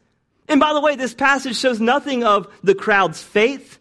And 0.49 0.59
by 0.59 0.73
the 0.73 0.81
way, 0.81 0.97
this 0.97 1.15
passage 1.15 1.57
shows 1.57 1.81
nothing 1.81 2.25
of 2.25 2.53
the 2.63 2.75
crowd's 2.75 3.23
faith. 3.23 3.79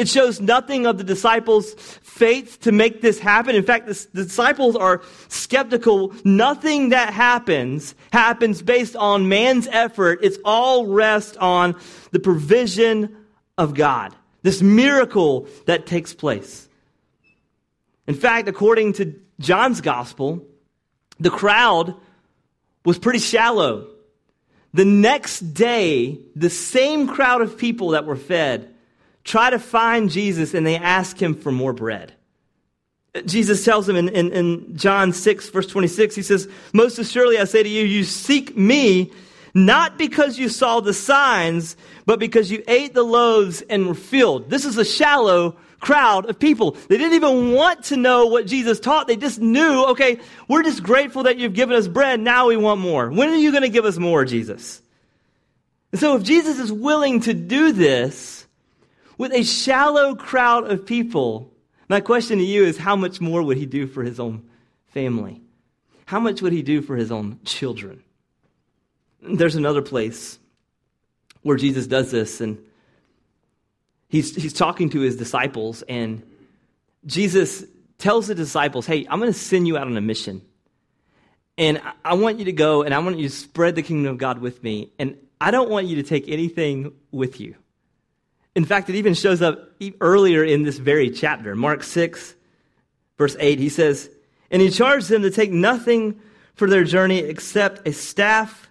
It 0.00 0.08
shows 0.08 0.40
nothing 0.40 0.86
of 0.86 0.96
the 0.96 1.04
disciples' 1.04 1.74
faith 1.74 2.60
to 2.60 2.72
make 2.72 3.02
this 3.02 3.18
happen. 3.18 3.54
In 3.54 3.62
fact, 3.62 3.86
the, 3.86 4.24
disciples 4.24 4.74
are 4.74 5.02
skeptical. 5.28 6.14
Nothing 6.24 6.88
that 6.88 7.12
happens 7.12 7.94
happens 8.10 8.62
based 8.62 8.96
on 8.96 9.28
man's 9.28 9.68
effort. 9.70 10.20
It's 10.22 10.38
all 10.42 10.86
rest 10.86 11.36
on 11.36 11.76
the 12.12 12.18
provision 12.18 13.14
of 13.58 13.74
God. 13.74 14.16
This 14.40 14.62
miracle 14.62 15.46
that 15.66 15.84
takes 15.84 16.14
place. 16.14 16.66
In 18.06 18.14
fact, 18.14 18.48
according 18.48 18.94
to 18.94 19.20
John's 19.38 19.82
gospel, 19.82 20.46
the 21.18 21.28
crowd 21.28 21.94
was 22.86 22.98
pretty 22.98 23.18
shallow. 23.18 23.88
The 24.72 24.86
next 24.86 25.40
day, 25.52 26.20
the 26.34 26.48
same 26.48 27.06
crowd 27.06 27.42
of 27.42 27.58
people 27.58 27.90
that 27.90 28.06
were 28.06 28.16
fed 28.16 28.74
try 29.24 29.50
to 29.50 29.58
find 29.58 30.10
Jesus 30.10 30.54
and 30.54 30.66
they 30.66 30.76
ask 30.76 31.20
him 31.20 31.34
for 31.34 31.52
more 31.52 31.72
bread. 31.72 32.14
Jesus 33.26 33.64
tells 33.64 33.86
them 33.86 33.96
in, 33.96 34.08
in, 34.08 34.32
in, 34.32 34.76
John 34.76 35.12
6, 35.12 35.48
verse 35.50 35.66
26, 35.66 36.14
he 36.14 36.22
says, 36.22 36.48
Most 36.72 36.98
assuredly 36.98 37.38
I 37.38 37.44
say 37.44 37.62
to 37.62 37.68
you, 37.68 37.84
you 37.84 38.04
seek 38.04 38.56
me 38.56 39.10
not 39.52 39.98
because 39.98 40.38
you 40.38 40.48
saw 40.48 40.80
the 40.80 40.94
signs, 40.94 41.76
but 42.06 42.20
because 42.20 42.52
you 42.52 42.62
ate 42.68 42.94
the 42.94 43.02
loaves 43.02 43.62
and 43.62 43.88
were 43.88 43.94
filled. 43.94 44.48
This 44.48 44.64
is 44.64 44.78
a 44.78 44.84
shallow 44.84 45.56
crowd 45.80 46.28
of 46.28 46.38
people. 46.38 46.72
They 46.88 46.98
didn't 46.98 47.14
even 47.14 47.52
want 47.52 47.84
to 47.84 47.96
know 47.96 48.26
what 48.26 48.46
Jesus 48.46 48.78
taught. 48.78 49.08
They 49.08 49.16
just 49.16 49.40
knew, 49.40 49.86
okay, 49.86 50.20
we're 50.46 50.62
just 50.62 50.82
grateful 50.82 51.24
that 51.24 51.38
you've 51.38 51.54
given 51.54 51.74
us 51.74 51.88
bread. 51.88 52.20
Now 52.20 52.48
we 52.48 52.56
want 52.56 52.80
more. 52.80 53.10
When 53.10 53.28
are 53.30 53.36
you 53.36 53.50
going 53.50 53.62
to 53.62 53.68
give 53.68 53.84
us 53.84 53.98
more, 53.98 54.24
Jesus? 54.24 54.80
And 55.90 56.00
so 56.00 56.16
if 56.16 56.22
Jesus 56.22 56.58
is 56.58 56.70
willing 56.70 57.20
to 57.20 57.34
do 57.34 57.72
this 57.72 58.39
with 59.20 59.34
a 59.34 59.42
shallow 59.42 60.14
crowd 60.14 60.70
of 60.70 60.86
people, 60.86 61.52
my 61.90 62.00
question 62.00 62.38
to 62.38 62.44
you 62.44 62.64
is 62.64 62.78
how 62.78 62.96
much 62.96 63.20
more 63.20 63.42
would 63.42 63.58
he 63.58 63.66
do 63.66 63.86
for 63.86 64.02
his 64.02 64.18
own 64.18 64.48
family? 64.94 65.42
How 66.06 66.18
much 66.18 66.40
would 66.40 66.54
he 66.54 66.62
do 66.62 66.80
for 66.80 66.96
his 66.96 67.12
own 67.12 67.38
children? 67.44 68.02
There's 69.20 69.56
another 69.56 69.82
place 69.82 70.38
where 71.42 71.58
Jesus 71.58 71.86
does 71.86 72.10
this, 72.10 72.40
and 72.40 72.64
he's, 74.08 74.34
he's 74.34 74.54
talking 74.54 74.88
to 74.88 75.00
his 75.00 75.16
disciples, 75.16 75.82
and 75.82 76.22
Jesus 77.04 77.62
tells 77.98 78.26
the 78.26 78.34
disciples, 78.34 78.86
Hey, 78.86 79.06
I'm 79.10 79.20
going 79.20 79.30
to 79.30 79.38
send 79.38 79.66
you 79.66 79.76
out 79.76 79.86
on 79.86 79.98
a 79.98 80.00
mission. 80.00 80.40
And 81.58 81.82
I 82.06 82.14
want 82.14 82.38
you 82.38 82.46
to 82.46 82.52
go 82.52 82.84
and 82.84 82.94
I 82.94 83.00
want 83.00 83.18
you 83.18 83.28
to 83.28 83.34
spread 83.34 83.74
the 83.74 83.82
kingdom 83.82 84.12
of 84.12 84.16
God 84.16 84.38
with 84.38 84.62
me. 84.62 84.92
And 84.98 85.18
I 85.42 85.50
don't 85.50 85.68
want 85.68 85.88
you 85.88 85.96
to 85.96 86.02
take 86.02 86.26
anything 86.26 86.94
with 87.10 87.38
you. 87.38 87.56
In 88.54 88.64
fact, 88.64 88.88
it 88.88 88.96
even 88.96 89.14
shows 89.14 89.42
up 89.42 89.70
earlier 90.00 90.44
in 90.44 90.64
this 90.64 90.78
very 90.78 91.10
chapter. 91.10 91.54
Mark 91.54 91.82
6, 91.82 92.34
verse 93.16 93.36
8, 93.38 93.58
he 93.58 93.68
says, 93.68 94.10
And 94.50 94.60
he 94.60 94.70
charged 94.70 95.08
them 95.08 95.22
to 95.22 95.30
take 95.30 95.52
nothing 95.52 96.20
for 96.54 96.68
their 96.68 96.84
journey 96.84 97.18
except 97.18 97.86
a 97.86 97.92
staff, 97.92 98.68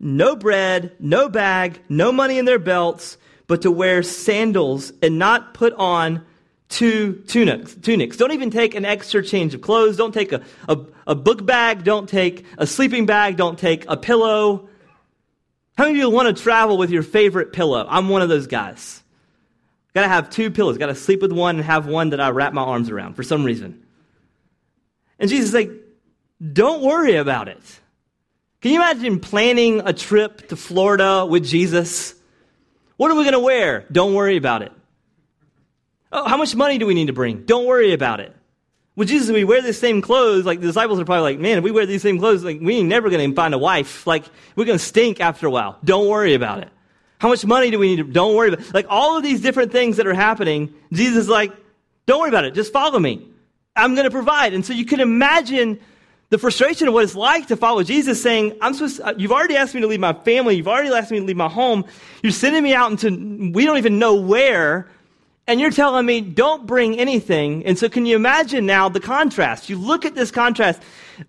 no 0.00 0.34
bread, 0.34 0.96
no 0.98 1.28
bag, 1.28 1.80
no 1.88 2.10
money 2.10 2.38
in 2.38 2.44
their 2.44 2.58
belts, 2.58 3.18
but 3.46 3.62
to 3.62 3.70
wear 3.70 4.02
sandals 4.02 4.92
and 5.02 5.18
not 5.18 5.54
put 5.54 5.72
on 5.74 6.24
two 6.68 7.14
tunics. 7.26 7.74
tunics. 7.74 8.16
Don't 8.16 8.32
even 8.32 8.50
take 8.50 8.74
an 8.74 8.84
extra 8.84 9.22
change 9.22 9.54
of 9.54 9.60
clothes. 9.60 9.96
Don't 9.96 10.12
take 10.12 10.32
a, 10.32 10.42
a, 10.68 10.78
a 11.08 11.14
book 11.14 11.44
bag. 11.44 11.84
Don't 11.84 12.08
take 12.08 12.46
a 12.58 12.66
sleeping 12.66 13.06
bag. 13.06 13.36
Don't 13.36 13.58
take 13.58 13.84
a 13.88 13.96
pillow. 13.96 14.68
How 15.76 15.84
many 15.84 15.98
of 15.98 16.00
you 16.00 16.10
want 16.10 16.34
to 16.34 16.42
travel 16.42 16.78
with 16.78 16.90
your 16.90 17.02
favorite 17.02 17.52
pillow? 17.52 17.86
I'm 17.88 18.08
one 18.08 18.22
of 18.22 18.28
those 18.28 18.46
guys. 18.46 18.99
Got 19.94 20.02
to 20.02 20.08
have 20.08 20.30
two 20.30 20.50
pillows. 20.50 20.78
Got 20.78 20.86
to 20.86 20.94
sleep 20.94 21.22
with 21.22 21.32
one 21.32 21.56
and 21.56 21.64
have 21.64 21.86
one 21.86 22.10
that 22.10 22.20
I 22.20 22.30
wrap 22.30 22.52
my 22.52 22.62
arms 22.62 22.90
around 22.90 23.14
for 23.14 23.22
some 23.22 23.44
reason. 23.44 23.84
And 25.18 25.28
Jesus 25.28 25.48
is 25.48 25.54
like, 25.54 25.70
don't 26.52 26.82
worry 26.82 27.16
about 27.16 27.48
it. 27.48 27.60
Can 28.60 28.72
you 28.72 28.76
imagine 28.76 29.20
planning 29.20 29.82
a 29.84 29.92
trip 29.92 30.48
to 30.48 30.56
Florida 30.56 31.26
with 31.26 31.44
Jesus? 31.44 32.14
What 32.96 33.10
are 33.10 33.14
we 33.14 33.24
going 33.24 33.32
to 33.32 33.40
wear? 33.40 33.86
Don't 33.90 34.14
worry 34.14 34.36
about 34.36 34.62
it. 34.62 34.72
Oh, 36.12 36.26
how 36.28 36.36
much 36.36 36.54
money 36.54 36.78
do 36.78 36.86
we 36.86 36.94
need 36.94 37.06
to 37.06 37.12
bring? 37.12 37.44
Don't 37.44 37.66
worry 37.66 37.92
about 37.92 38.20
it. 38.20 38.34
With 38.96 39.08
Jesus, 39.08 39.30
we 39.30 39.44
wear 39.44 39.62
the 39.62 39.72
same 39.72 40.02
clothes. 40.02 40.44
Like 40.44 40.60
the 40.60 40.66
disciples 40.66 41.00
are 41.00 41.04
probably 41.04 41.32
like, 41.32 41.38
man, 41.38 41.58
if 41.58 41.64
we 41.64 41.70
wear 41.70 41.86
these 41.86 42.02
same 42.02 42.18
clothes, 42.18 42.44
like 42.44 42.60
we 42.60 42.76
ain't 42.76 42.88
never 42.88 43.08
going 43.08 43.30
to 43.30 43.34
find 43.34 43.54
a 43.54 43.58
wife. 43.58 44.06
Like 44.06 44.24
we're 44.56 44.66
going 44.66 44.78
to 44.78 44.84
stink 44.84 45.20
after 45.20 45.46
a 45.46 45.50
while. 45.50 45.78
Don't 45.84 46.08
worry 46.08 46.34
about 46.34 46.58
it. 46.58 46.68
How 47.20 47.28
much 47.28 47.44
money 47.44 47.70
do 47.70 47.78
we 47.78 47.88
need 47.88 47.96
to, 47.96 48.04
don't 48.04 48.34
worry 48.34 48.48
about 48.48 48.60
it. 48.66 48.74
Like 48.74 48.86
all 48.88 49.16
of 49.16 49.22
these 49.22 49.42
different 49.42 49.72
things 49.72 49.98
that 49.98 50.06
are 50.06 50.14
happening, 50.14 50.72
Jesus 50.90 51.18
is 51.24 51.28
like, 51.28 51.52
don't 52.06 52.18
worry 52.18 52.30
about 52.30 52.46
it. 52.46 52.54
Just 52.54 52.72
follow 52.72 52.98
me. 52.98 53.28
I'm 53.76 53.94
going 53.94 54.06
to 54.06 54.10
provide. 54.10 54.54
And 54.54 54.64
so 54.64 54.72
you 54.72 54.86
can 54.86 55.00
imagine 55.00 55.78
the 56.30 56.38
frustration 56.38 56.88
of 56.88 56.94
what 56.94 57.04
it's 57.04 57.14
like 57.14 57.48
to 57.48 57.56
follow 57.56 57.82
Jesus 57.82 58.22
saying, 58.22 58.56
I'm 58.62 58.72
supposed, 58.72 59.00
uh, 59.02 59.14
you've 59.18 59.32
already 59.32 59.56
asked 59.56 59.74
me 59.74 59.82
to 59.82 59.86
leave 59.86 60.00
my 60.00 60.14
family. 60.14 60.56
You've 60.56 60.68
already 60.68 60.88
asked 60.88 61.10
me 61.10 61.18
to 61.18 61.24
leave 61.24 61.36
my 61.36 61.48
home. 61.48 61.84
You're 62.22 62.32
sending 62.32 62.62
me 62.62 62.72
out 62.72 62.90
into, 62.90 63.50
we 63.52 63.66
don't 63.66 63.76
even 63.76 63.98
know 63.98 64.14
where. 64.14 64.88
And 65.46 65.60
you're 65.60 65.70
telling 65.70 66.06
me, 66.06 66.20
don't 66.20 66.66
bring 66.66 66.98
anything. 66.98 67.66
And 67.66 67.78
so 67.78 67.88
can 67.88 68.06
you 68.06 68.16
imagine 68.16 68.64
now 68.64 68.88
the 68.88 69.00
contrast? 69.00 69.68
You 69.68 69.76
look 69.76 70.06
at 70.06 70.14
this 70.14 70.30
contrast. 70.30 70.80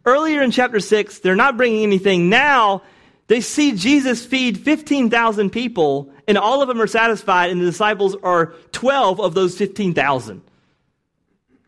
Earlier 0.05 0.41
in 0.41 0.51
chapter 0.51 0.79
six, 0.79 1.19
they're 1.19 1.35
not 1.35 1.57
bringing 1.57 1.83
anything. 1.83 2.29
Now 2.29 2.83
they 3.31 3.39
see 3.39 3.71
Jesus 3.71 4.25
feed 4.25 4.57
15,000 4.57 5.51
people 5.51 6.11
and 6.27 6.37
all 6.37 6.61
of 6.61 6.67
them 6.67 6.81
are 6.81 6.85
satisfied 6.87 7.49
and 7.49 7.61
the 7.61 7.65
disciples 7.65 8.13
are 8.23 8.47
12 8.73 9.21
of 9.21 9.33
those 9.35 9.57
15,000. 9.57 10.41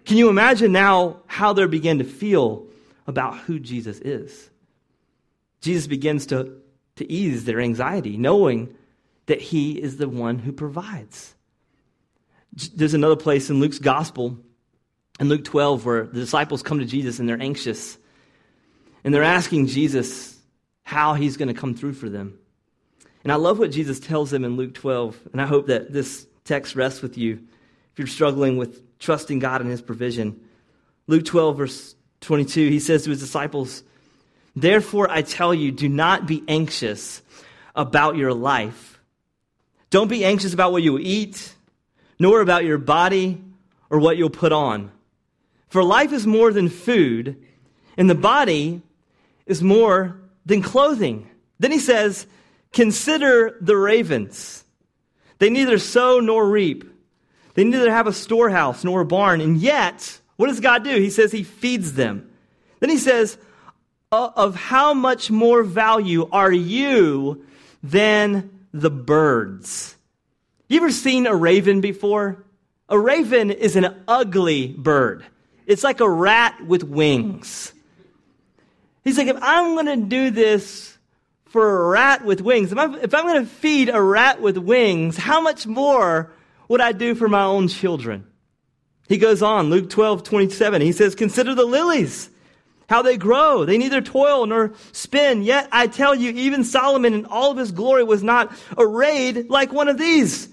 Can 0.04 0.18
you 0.18 0.28
imagine 0.28 0.74
now 0.74 1.22
how 1.26 1.54
they 1.54 1.66
begin 1.66 2.00
to 2.00 2.04
feel 2.04 2.68
about 3.08 3.38
who 3.38 3.60
Jesus 3.60 4.00
is. 4.00 4.50
Jesus 5.62 5.88
begins 5.88 6.26
to, 6.26 6.58
to 6.98 7.10
ease 7.10 7.46
their 7.46 7.62
anxiety, 7.62 8.18
knowing 8.18 8.76
that 9.28 9.40
he 9.40 9.82
is 9.82 9.96
the 9.96 10.10
one 10.10 10.40
who 10.40 10.52
provides. 10.52 11.34
There's 12.76 12.94
another 12.94 13.16
place 13.16 13.50
in 13.50 13.62
Luke's 13.62 13.80
gospel, 13.80 14.38
in 15.18 15.30
Luke 15.30 15.46
12, 15.46 15.86
where 15.86 16.08
the 16.08 16.20
disciples 16.20 16.62
come 16.62 16.80
to 16.80 16.86
Jesus 16.86 17.20
and 17.20 17.30
they're 17.30 17.42
anxious. 17.42 17.98
And 19.06 19.14
they're 19.14 19.24
asking 19.24 19.68
Jesus 19.68 20.33
how 20.84 21.14
he's 21.14 21.38
going 21.38 21.48
to 21.48 21.54
come 21.54 21.74
through 21.74 21.94
for 21.94 22.10
them. 22.10 22.38
And 23.24 23.32
I 23.32 23.36
love 23.36 23.58
what 23.58 23.72
Jesus 23.72 24.00
tells 24.00 24.32
them 24.32 24.44
in 24.44 24.58
Luke 24.58 24.74
12. 24.74 25.30
And 25.32 25.42
I 25.42 25.46
hope 25.46 25.68
that 25.68 25.92
this 25.92 26.28
text 26.44 26.76
rests 26.76 27.02
with 27.02 27.18
you 27.18 27.40
if 27.94 28.00
you're 28.00 28.08
struggling 28.08 28.58
with 28.58 29.00
trusting 29.00 29.40
God 29.40 29.62
and 29.62 29.70
his 29.70 29.82
provision. 29.82 30.40
Luke 31.08 31.26
12, 31.26 31.58
verse 31.58 31.96
22, 32.22 32.70
he 32.70 32.80
says 32.80 33.04
to 33.04 33.12
his 33.12 33.20
disciples, 33.20 33.84
Therefore 34.56 35.10
I 35.10 35.22
tell 35.22 35.54
you, 35.54 35.72
do 35.72 35.90
not 35.90 36.28
be 36.28 36.44
anxious 36.48 37.22
about 37.76 38.18
your 38.18 38.34
life. 38.34 39.00
Don't 39.90 40.08
be 40.08 40.26
anxious 40.26 40.54
about 40.54 40.72
what 40.72 40.84
you 40.84 40.94
will 40.94 41.02
eat, 41.02 41.54
nor 42.20 42.42
about 42.42 42.66
your 42.66 42.78
body 42.78 43.42
or 43.90 44.00
what 44.00 44.18
you'll 44.18 44.30
put 44.30 44.52
on. 44.52 44.92
For 45.68 45.84
life 45.84 46.14
is 46.14 46.26
more 46.26 46.52
than 46.52 46.70
food, 46.70 47.44
and 47.98 48.10
the 48.10 48.16
body 48.16 48.82
is 49.46 49.62
more 49.62 50.20
than 50.46 50.62
clothing. 50.62 51.30
Then 51.60 51.72
he 51.72 51.80
says, 51.80 52.28
Consider 52.72 53.58
the 53.62 53.78
ravens. 53.78 54.64
They 55.40 55.50
neither 55.50 55.78
sow 55.78 56.20
nor 56.20 56.50
reap. 56.50 56.86
They 57.54 57.64
neither 57.64 57.92
have 57.92 58.08
a 58.08 58.14
storehouse 58.14 58.84
nor 58.84 59.02
a 59.02 59.06
barn, 59.06 59.42
and 59.42 59.58
yet 59.58 60.20
what 60.38 60.48
does 60.48 60.60
God 60.60 60.84
do? 60.84 60.96
He 61.00 61.10
says 61.10 61.32
he 61.32 61.44
feeds 61.44 61.94
them. 61.94 62.30
Then 62.80 62.90
he 62.90 62.98
says, 62.98 63.38
uh, 64.12 64.32
Of 64.36 64.56
how 64.56 64.94
much 64.94 65.30
more 65.30 65.64
value 65.64 66.28
are 66.32 66.52
you 66.52 67.46
than 67.82 68.66
the 68.74 68.90
birds? 68.90 69.96
You 70.68 70.78
ever 70.78 70.92
seen 70.92 71.28
a 71.28 71.36
raven 71.36 71.82
before? 71.82 72.44
A 72.90 73.00
raven 73.00 73.52
is 73.52 73.76
an 73.76 74.04
ugly 74.08 74.68
bird. 74.68 75.24
It's 75.66 75.84
like 75.84 76.00
a 76.00 76.10
rat 76.10 76.66
with 76.66 76.84
wings. 76.84 77.74
He's 79.04 79.18
like, 79.18 79.28
if 79.28 79.38
I'm 79.42 79.74
going 79.74 79.86
to 79.88 80.08
do 80.08 80.30
this 80.30 80.98
for 81.46 81.86
a 81.86 81.90
rat 81.90 82.24
with 82.24 82.42
wings, 82.42 82.72
if 82.72 82.78
I'm, 82.78 82.96
if 82.96 83.14
I'm 83.14 83.26
going 83.26 83.44
to 83.44 83.50
feed 83.50 83.90
a 83.90 84.02
rat 84.02 84.42
with 84.42 84.58
wings, 84.58 85.18
how 85.18 85.42
much 85.42 85.68
more 85.68 86.32
would 86.68 86.82
I 86.82 86.94
do 86.94 87.14
for 87.14 87.28
my 87.28 87.44
own 87.44 87.68
children? 87.68 88.26
He 89.08 89.18
goes 89.18 89.42
on, 89.42 89.70
Luke 89.70 89.90
12, 89.90 90.24
27. 90.24 90.82
He 90.82 90.92
says, 90.94 91.16
Consider 91.16 91.54
the 91.54 91.66
lilies, 91.66 92.30
how 92.88 93.02
they 93.02 93.18
grow. 93.18 93.66
They 93.66 93.78
neither 93.78 94.02
toil 94.02 94.46
nor 94.46 94.74
spin. 94.94 95.44
Yet 95.44 95.68
I 95.72 95.88
tell 95.88 96.16
you, 96.16 96.32
even 96.32 96.64
Solomon 96.64 97.14
in 97.14 97.26
all 97.26 97.52
of 97.52 97.58
his 97.58 97.72
glory 97.72 98.04
was 98.04 98.24
not 98.24 98.56
arrayed 98.78 99.50
like 99.50 99.74
one 99.74 99.90
of 99.90 99.98
these. 99.98 100.48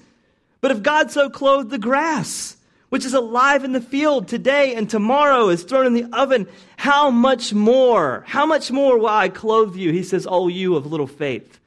But 0.60 0.72
if 0.72 0.82
God 0.82 1.10
so 1.10 1.30
clothed 1.30 1.70
the 1.70 1.78
grass, 1.78 2.56
which 2.90 3.04
is 3.04 3.14
alive 3.14 3.64
in 3.64 3.72
the 3.72 3.80
field 3.80 4.28
today 4.28 4.74
and 4.74 4.88
tomorrow 4.88 5.48
is 5.48 5.64
thrown 5.64 5.86
in 5.86 5.94
the 5.94 6.08
oven, 6.12 6.46
how 6.76 7.10
much 7.10 7.52
more, 7.52 8.24
how 8.26 8.44
much 8.44 8.70
more 8.70 8.98
will 8.98 9.08
I 9.08 9.28
clothe 9.28 9.74
you? 9.74 9.92
He 9.92 10.02
says, 10.02 10.26
Oh, 10.28 10.48
you 10.48 10.76
of 10.76 10.86
little 10.86 11.06
faith. 11.06 11.58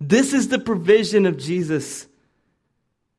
This 0.00 0.32
is 0.32 0.48
the 0.48 0.58
provision 0.58 1.26
of 1.26 1.36
Jesus 1.36 2.06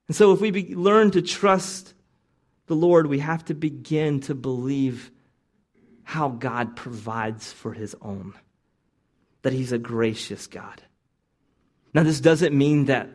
And 0.10 0.16
so, 0.16 0.34
if 0.34 0.42
we 0.42 0.50
be, 0.50 0.76
learn 0.76 1.12
to 1.12 1.22
trust 1.22 1.94
the 2.66 2.76
Lord, 2.76 3.06
we 3.06 3.20
have 3.20 3.46
to 3.46 3.54
begin 3.54 4.20
to 4.22 4.34
believe 4.34 5.12
how 6.04 6.30
God 6.30 6.76
provides 6.76 7.54
for 7.54 7.74
his 7.74 7.96
own, 8.02 8.34
that 9.44 9.54
he's 9.54 9.72
a 9.72 9.78
gracious 9.78 10.48
God. 10.48 10.82
Now, 11.94 12.02
this 12.02 12.20
doesn't 12.20 12.58
mean 12.58 12.86
that 12.86 13.08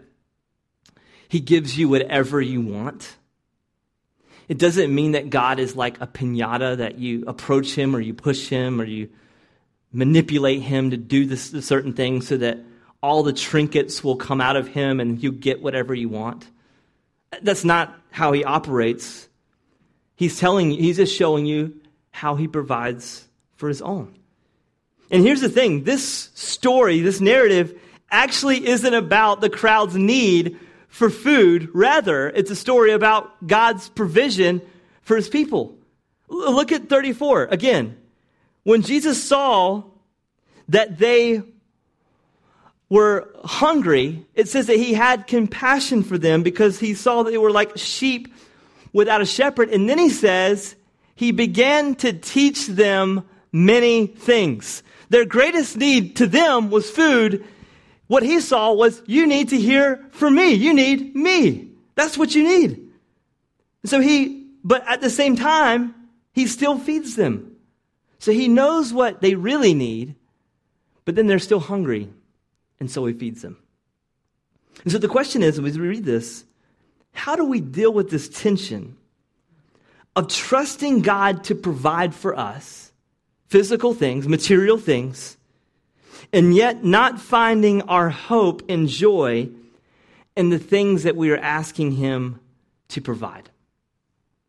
he 1.28 1.40
gives 1.40 1.76
you 1.76 1.88
whatever 1.88 2.40
you 2.40 2.60
want. 2.60 3.16
It 4.48 4.59
doesn't 4.59 4.94
mean 4.94 5.12
that 5.12 5.30
God 5.30 5.59
is 5.59 5.74
like 5.74 6.00
a 6.00 6.07
pinata 6.07 6.76
that 6.78 6.98
you 6.98 7.24
approach 7.26 7.74
him 7.74 7.96
or 7.96 8.00
you 8.00 8.14
push 8.14 8.48
him 8.48 8.80
or 8.80 8.85
you 8.85 9.09
manipulate 9.92 10.61
him 10.61 10.90
to 10.90 10.96
do 10.96 11.24
this 11.24 11.50
certain 11.66 11.92
thing 11.92 12.20
so 12.20 12.37
that 12.37 12.59
all 13.02 13.22
the 13.22 13.33
trinkets 13.33 14.02
will 14.02 14.16
come 14.16 14.40
out 14.40 14.57
of 14.57 14.68
him 14.68 15.00
and 15.00 15.22
you 15.22 15.30
get 15.33 15.62
whatever 15.62 15.94
you 15.94 16.09
want. 16.09 16.46
That's 17.42 17.64
not 17.64 17.94
how 18.11 18.33
he 18.33 18.44
operates. 18.44 19.28
He's 20.16 20.38
telling 20.38 20.70
you, 20.70 20.80
he's 20.80 20.96
just 20.96 21.14
showing 21.14 21.46
you 21.46 21.80
how 22.11 22.35
he 22.37 22.48
provides 22.48 23.26
for 23.57 23.68
his 23.68 23.83
own. 23.83 24.14
And 25.11 25.22
here's 25.22 25.40
the 25.40 25.48
thing 25.48 25.85
this 25.85 26.30
story, 26.35 27.00
this 27.00 27.20
narrative, 27.20 27.78
actually 28.11 28.66
isn't 28.66 28.94
about 28.94 29.40
the 29.40 29.50
crowd's 29.50 29.96
need 29.96 30.59
for 30.94 31.11
food. 31.11 31.68
Rather, 31.74 32.28
it's 32.28 32.52
a 32.52 32.57
story 32.57 32.92
about 32.92 33.44
God's 33.44 33.88
provision 33.88 34.62
for 35.02 35.16
his 35.16 35.28
people. 35.28 35.76
Look 36.28 36.70
at 36.70 36.88
34 36.88 37.46
again. 37.46 37.96
When 38.62 38.83
Jesus 38.83 39.20
saw 39.20 39.83
that 40.68 40.96
they 40.98 41.42
were 42.88 43.28
hungry, 43.44 44.24
it 44.37 44.48
says 44.48 44.68
that 44.68 44.76
he 44.76 44.94
had 44.94 45.26
compassion 45.26 46.04
for 46.04 46.16
them 46.16 46.44
because 46.44 46.78
he 46.78 46.94
saw 46.94 47.24
that 47.24 47.33
they 47.33 47.38
were 47.38 47.50
like 47.50 47.76
sheep 47.76 48.33
without 48.92 49.20
a 49.20 49.26
shepherd. 49.26 49.70
And 49.70 49.88
then 49.88 49.98
he 49.98 50.11
says, 50.11 50.76
he 51.16 51.33
began 51.33 51.96
to 51.96 52.12
teach 52.12 52.68
them 52.68 53.24
many 53.50 54.07
things. 54.07 54.85
Their 55.09 55.24
greatest 55.24 55.76
need 55.76 56.14
to 56.16 56.28
them 56.28 56.70
was 56.70 56.88
food. 56.88 57.44
What 58.06 58.22
he 58.22 58.40
saw 58.40 58.72
was, 58.72 59.02
you 59.06 59.26
need 59.26 59.48
to 59.50 59.60
hear 59.60 60.04
from 60.10 60.34
me. 60.34 60.52
You 60.52 60.74
need 60.74 61.14
me. 61.14 61.70
That's 61.94 62.18
what 62.18 62.34
you 62.34 62.44
need. 62.44 62.90
So 63.84 64.00
he, 64.00 64.46
but 64.62 64.86
at 64.86 65.00
the 65.00 65.10
same 65.10 65.36
time, 65.36 65.94
he 66.32 66.46
still 66.46 66.78
feeds 66.78 67.16
them. 67.16 67.56
So 68.18 68.32
he 68.32 68.48
knows 68.48 68.92
what 68.92 69.20
they 69.20 69.34
really 69.34 69.74
need, 69.74 70.16
but 71.04 71.14
then 71.14 71.26
they're 71.26 71.38
still 71.38 71.60
hungry, 71.60 72.08
and 72.80 72.90
so 72.90 73.04
he 73.06 73.12
feeds 73.12 73.42
them. 73.42 73.58
And 74.82 74.92
so 74.92 74.98
the 74.98 75.08
question 75.08 75.42
is, 75.42 75.58
as 75.58 75.78
we 75.78 75.86
read 75.86 76.04
this, 76.04 76.44
how 77.12 77.36
do 77.36 77.44
we 77.44 77.60
deal 77.60 77.92
with 77.92 78.10
this 78.10 78.28
tension 78.28 78.96
of 80.16 80.28
trusting 80.28 81.02
God 81.02 81.44
to 81.44 81.54
provide 81.54 82.14
for 82.14 82.36
us 82.38 82.92
physical 83.48 83.94
things, 83.94 84.26
material 84.26 84.78
things, 84.78 85.36
and 86.35 86.53
yet 86.55 86.85
not 86.85 87.20
finding 87.20 87.83
our 87.83 88.11
hope 88.11 88.68
and 88.68 88.88
joy 88.88 89.49
in 90.37 90.51
the 90.51 90.59
things 90.59 91.05
that 91.05 91.14
we 91.14 91.31
are 91.31 91.38
asking 91.38 91.92
Him 91.92 92.40
to 92.88 93.01
provide? 93.01 93.49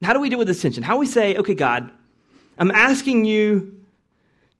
How 0.03 0.13
do 0.13 0.19
we 0.19 0.29
deal 0.29 0.39
with 0.39 0.47
this 0.47 0.61
tension? 0.61 0.83
How 0.83 0.97
we 0.97 1.05
say, 1.05 1.37
okay, 1.37 1.53
God, 1.53 1.91
I'm 2.57 2.71
asking 2.71 3.25
you 3.25 3.79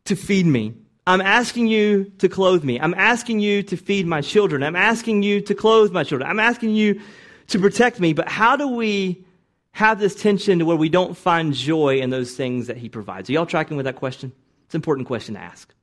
to 0.05 0.15
feed 0.15 0.45
me. 0.45 0.75
I'm 1.07 1.21
asking 1.21 1.67
you 1.67 2.11
to 2.19 2.29
clothe 2.29 2.63
me. 2.63 2.79
I'm 2.79 2.93
asking 2.93 3.39
you 3.39 3.63
to 3.63 3.75
feed 3.75 4.05
my 4.05 4.21
children. 4.21 4.61
I'm 4.61 4.75
asking 4.75 5.23
you 5.23 5.41
to 5.41 5.55
clothe 5.55 5.91
my 5.91 6.03
children. 6.03 6.29
I'm 6.29 6.39
asking 6.39 6.75
you 6.75 7.01
to 7.47 7.59
protect 7.59 7.99
me. 7.99 8.13
But 8.13 8.27
how 8.27 8.55
do 8.55 8.67
we 8.67 9.25
have 9.71 9.99
this 9.99 10.15
tension 10.15 10.59
to 10.59 10.65
where 10.65 10.77
we 10.77 10.89
don't 10.89 11.17
find 11.17 11.53
joy 11.53 11.99
in 11.99 12.11
those 12.11 12.35
things 12.35 12.67
that 12.67 12.77
he 12.77 12.87
provides? 12.87 13.29
Are 13.29 13.33
y'all 13.33 13.45
tracking 13.45 13.77
with 13.77 13.85
that 13.85 13.95
question? 13.95 14.31
It's 14.65 14.75
an 14.75 14.79
important 14.79 15.07
question 15.07 15.35
to 15.35 15.41
ask. 15.41 15.73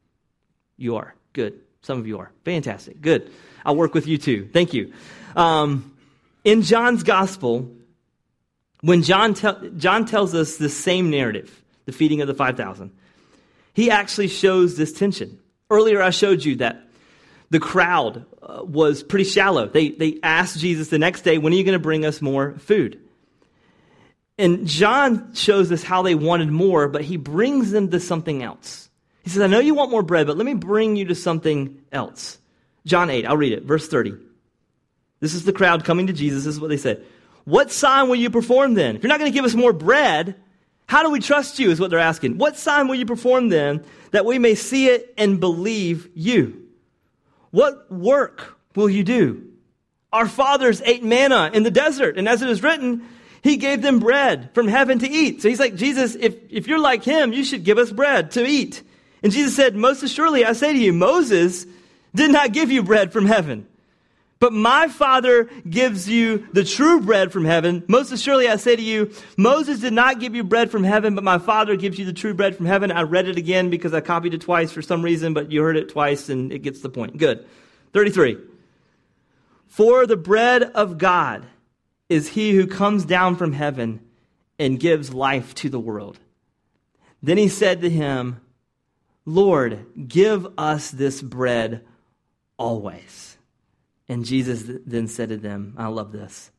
You 0.77 0.97
are. 0.97 1.15
Good. 1.33 1.61
Some 1.83 1.99
of 1.99 2.07
you 2.07 2.19
are. 2.19 2.31
Fantastic. 2.45 3.01
Good. 3.01 3.31
I'll 3.65 3.77
work 3.77 3.95
with 3.95 4.07
you 4.07 4.19
too. 4.19 4.49
Thank 4.53 4.73
you. 4.75 4.93
Um, 5.37 5.97
in 6.45 6.63
John's 6.63 7.03
gospel, 7.03 7.71
when 8.81 9.03
John, 9.03 9.35
te- 9.35 9.71
John 9.77 10.05
tells 10.05 10.35
us 10.35 10.57
the 10.57 10.69
same 10.69 11.11
narrative, 11.11 11.63
the 11.87 11.93
feeding 11.93 12.21
of 12.21 12.29
the 12.29 12.35
5,000, 12.35 12.91
he 13.75 13.91
actually 13.91 14.29
shows 14.29 14.77
this 14.77 14.93
tension. 14.93 15.39
Earlier, 15.71 16.03
I 16.03 16.11
showed 16.11 16.45
you 16.45 16.57
that 16.57 16.83
the 17.51 17.61
crowd 17.61 18.27
uh, 18.43 18.63
was 18.65 19.03
pretty 19.03 19.25
shallow. 19.25 19.67
They, 19.67 19.91
they 19.91 20.19
asked 20.23 20.59
Jesus 20.59 20.89
the 20.89 20.99
next 20.99 21.23
day, 21.23 21.39
When 21.39 21.53
are 21.53 21.57
you 21.57 21.65
going 21.65 21.79
to 21.79 21.83
bring 21.83 22.05
us 22.05 22.21
more 22.21 22.53
food? 22.59 22.99
And 24.39 24.67
John 24.67 25.35
shows 25.35 25.71
us 25.71 25.83
how 25.83 26.03
they 26.03 26.15
wanted 26.15 26.51
more, 26.51 26.89
but 26.89 27.03
he 27.03 27.17
brings 27.17 27.71
them 27.71 27.91
to 27.91 28.01
something 28.01 28.43
else. 28.43 28.89
He 29.23 29.31
says, 29.31 29.43
I 29.43 29.47
know 29.47 29.61
you 29.61 29.75
want 29.75 29.91
more 29.91 30.03
bread, 30.03 30.27
but 30.27 30.37
let 30.37 30.47
me 30.47 30.55
bring 30.55 30.97
you 30.97 31.07
to 31.07 31.15
something 31.15 31.81
else. 31.93 32.39
John 32.85 33.11
8, 33.11 33.27
I'll 33.27 33.37
read 33.37 33.53
it, 33.53 33.63
verse 33.65 33.89
30. 33.89 34.15
This 35.21 35.35
is 35.35 35.45
the 35.45 35.53
crowd 35.53 35.85
coming 35.85 36.09
to 36.09 36.13
Jesus. 36.13 36.45
This 36.45 36.55
is 36.55 36.61
what 36.61 36.71
they 36.71 36.77
said. 36.77 37.05
What 37.45 37.71
sign 37.71 38.09
will 38.09 38.17
you 38.17 38.31
perform 38.31 38.75
then? 38.75 38.97
If 38.97 39.03
you're 39.03 39.09
not 39.09 39.21
going 39.21 39.31
to 39.31 39.35
give 39.35 39.45
us 39.45 39.55
more 39.55 39.73
bread, 39.73 40.35
how 40.87 41.03
do 41.03 41.11
we 41.11 41.21
trust 41.21 41.59
you? 41.59 41.71
Is 41.71 41.81
what 41.81 41.91
they're 41.91 41.99
asking. 41.99 42.39
What 42.39 42.57
sign 42.57 42.89
will 42.89 42.97
you 42.97 43.07
perform 43.07 43.49
then 43.49 43.85
that 44.11 44.27
we 44.27 44.39
may 44.39 44.55
see 44.55 44.89
it 44.89 45.15
and 45.17 45.41
believe 45.41 46.09
you? 46.15 46.69
What 47.51 47.91
work 47.91 48.59
will 48.75 48.91
you 48.91 49.05
do? 49.05 49.49
Our 50.13 50.29
fathers 50.29 50.83
ate 50.85 51.03
manna 51.03 51.51
in 51.55 51.63
the 51.63 51.71
desert, 51.71 52.19
and 52.19 52.29
as 52.29 52.43
it 52.43 52.51
is 52.51 52.63
written, 52.63 53.09
he 53.43 53.57
gave 53.57 53.83
them 53.83 53.99
bread 53.99 54.51
from 54.55 54.69
heaven 54.69 54.99
to 54.99 55.09
eat. 55.09 55.43
So 55.43 55.49
he's 55.49 55.61
like, 55.61 55.75
Jesus, 55.75 56.15
if, 56.15 56.37
if 56.51 56.67
you're 56.67 56.79
like 56.79 57.03
him, 57.03 57.33
you 57.33 57.45
should 57.45 57.65
give 57.65 57.79
us 57.79 57.91
bread 57.91 58.33
to 58.33 58.45
eat. 58.45 58.83
And 59.23 59.33
Jesus 59.33 59.55
said, 59.55 59.77
Most 59.77 60.03
assuredly, 60.03 60.45
I 60.45 60.53
say 60.53 60.73
to 60.73 60.79
you, 60.79 60.93
Moses 60.93 61.67
did 62.15 62.31
not 62.31 62.53
give 62.53 62.71
you 62.71 62.83
bread 62.83 63.13
from 63.13 63.27
heaven. 63.27 63.67
But 64.43 64.53
my 64.53 64.89
Father 64.89 65.45
gives 65.71 66.09
you 66.09 66.49
the 66.53 66.65
true 66.65 67.01
bread 67.01 67.31
from 67.31 67.45
heaven. 67.45 67.85
Most 67.87 68.11
assuredly, 68.11 68.49
I 68.49 68.57
say 68.57 68.75
to 68.75 68.83
you, 68.83 69.13
Moses 69.37 69.79
did 69.79 69.93
not 69.93 70.19
give 70.19 70.35
you 70.35 70.43
bread 70.43 70.69
from 70.69 70.83
heaven, 70.83 71.15
but 71.15 71.23
my 71.23 71.39
Father 71.39 71.77
gives 71.77 71.97
you 71.97 72.05
the 72.05 72.13
true 72.13 72.35
bread 72.35 72.57
from 72.57 72.67
heaven. 72.67 72.91
I 72.91 73.03
read 73.03 73.29
it 73.29 73.39
again 73.39 73.71
because 73.71 73.95
I 73.95 74.01
copied 74.01 74.35
it 74.35 74.41
twice 74.41 74.73
for 74.73 74.83
some 74.83 75.01
reason, 75.01 75.33
but 75.33 75.53
you 75.53 75.63
heard 75.63 75.77
it 75.77 75.91
twice 75.91 76.29
and 76.29 76.53
it 76.53 76.59
gets 76.59 76.81
the 76.81 76.89
point. 76.89 77.19
Good. 77.19 77.47
33. 77.93 78.37
For 79.69 80.09
the 80.09 80.17
bread 80.17 80.65
of 80.65 80.99
God 80.99 81.47
is 82.09 82.29
he 82.29 82.51
who 82.51 82.67
comes 82.67 83.05
down 83.05 83.37
from 83.37 83.53
heaven 83.53 84.01
and 84.59 84.79
gives 84.79 85.15
life 85.15 85.55
to 85.55 85.69
the 85.69 85.79
world. 85.81 86.19
Then 87.23 87.39
he 87.39 87.47
said 87.47 87.81
to 87.83 87.89
him, 87.89 88.41
Lord, 89.25 89.87
give 90.09 90.47
us 90.59 90.91
this 90.91 91.23
bread 91.23 91.85
always. 92.57 93.39
And 94.09 94.25
Jesus 94.25 94.65
then 94.85 95.07
said 95.09 95.29
to 95.31 95.37
them, 95.37 95.75
I 95.77 95.87
love 95.89 96.13
this 96.13 96.51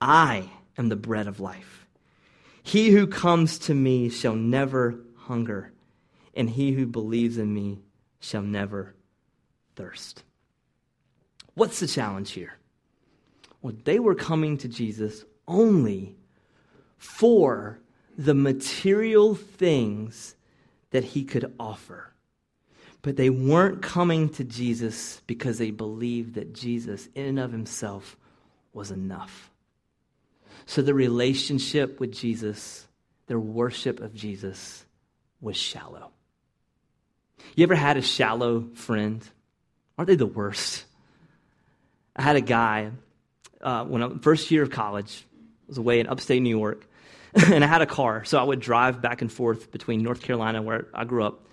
I 0.00 0.50
am 0.78 0.88
the 0.88 0.96
bread 0.96 1.26
of 1.26 1.40
life. 1.40 1.86
He 2.62 2.90
who 2.90 3.06
comes 3.06 3.58
to 3.60 3.74
me 3.74 4.08
shall 4.08 4.34
never 4.34 4.98
hunger, 5.16 5.72
and 6.34 6.50
he 6.50 6.72
who 6.72 6.86
believes 6.86 7.38
in 7.38 7.52
me 7.52 7.78
shall 8.18 8.42
never 8.42 8.94
thirst. 9.76 10.24
What's 11.54 11.80
the 11.80 11.86
challenge 11.86 12.32
here? 12.32 12.58
Well, 13.62 13.74
they 13.84 13.98
were 13.98 14.14
coming 14.14 14.58
to 14.58 14.68
Jesus 14.68 15.24
only 15.48 16.16
for 16.98 17.80
the 18.16 18.34
material 18.34 19.34
things 19.34 20.35
that 20.90 21.04
he 21.04 21.24
could 21.24 21.54
offer. 21.58 22.12
But 23.02 23.16
they 23.16 23.30
weren't 23.30 23.82
coming 23.82 24.30
to 24.30 24.44
Jesus 24.44 25.20
because 25.26 25.58
they 25.58 25.70
believed 25.70 26.34
that 26.34 26.54
Jesus, 26.54 27.08
in 27.14 27.26
and 27.26 27.38
of 27.38 27.52
himself, 27.52 28.16
was 28.72 28.90
enough. 28.90 29.50
So 30.66 30.82
the 30.82 30.94
relationship 30.94 32.00
with 32.00 32.12
Jesus, 32.12 32.86
their 33.26 33.38
worship 33.38 34.00
of 34.00 34.14
Jesus, 34.14 34.84
was 35.40 35.56
shallow. 35.56 36.10
You 37.54 37.62
ever 37.62 37.74
had 37.74 37.96
a 37.96 38.02
shallow 38.02 38.68
friend? 38.74 39.22
Aren't 39.96 40.08
they 40.08 40.16
the 40.16 40.26
worst? 40.26 40.84
I 42.16 42.22
had 42.22 42.36
a 42.36 42.40
guy 42.40 42.90
uh, 43.60 43.84
when 43.84 44.02
I 44.02 44.10
first 44.20 44.50
year 44.50 44.62
of 44.62 44.70
college, 44.70 45.24
I 45.32 45.64
was 45.68 45.78
away 45.78 46.00
in 46.00 46.06
upstate 46.06 46.42
New 46.42 46.56
York, 46.56 46.86
and 47.52 47.62
I 47.62 47.66
had 47.66 47.82
a 47.82 47.86
car, 47.86 48.24
so 48.24 48.38
I 48.38 48.42
would 48.42 48.60
drive 48.60 49.02
back 49.02 49.20
and 49.20 49.30
forth 49.30 49.70
between 49.70 50.02
North 50.02 50.22
Carolina, 50.22 50.62
where 50.62 50.88
I 50.94 51.04
grew 51.04 51.24
up, 51.24 51.46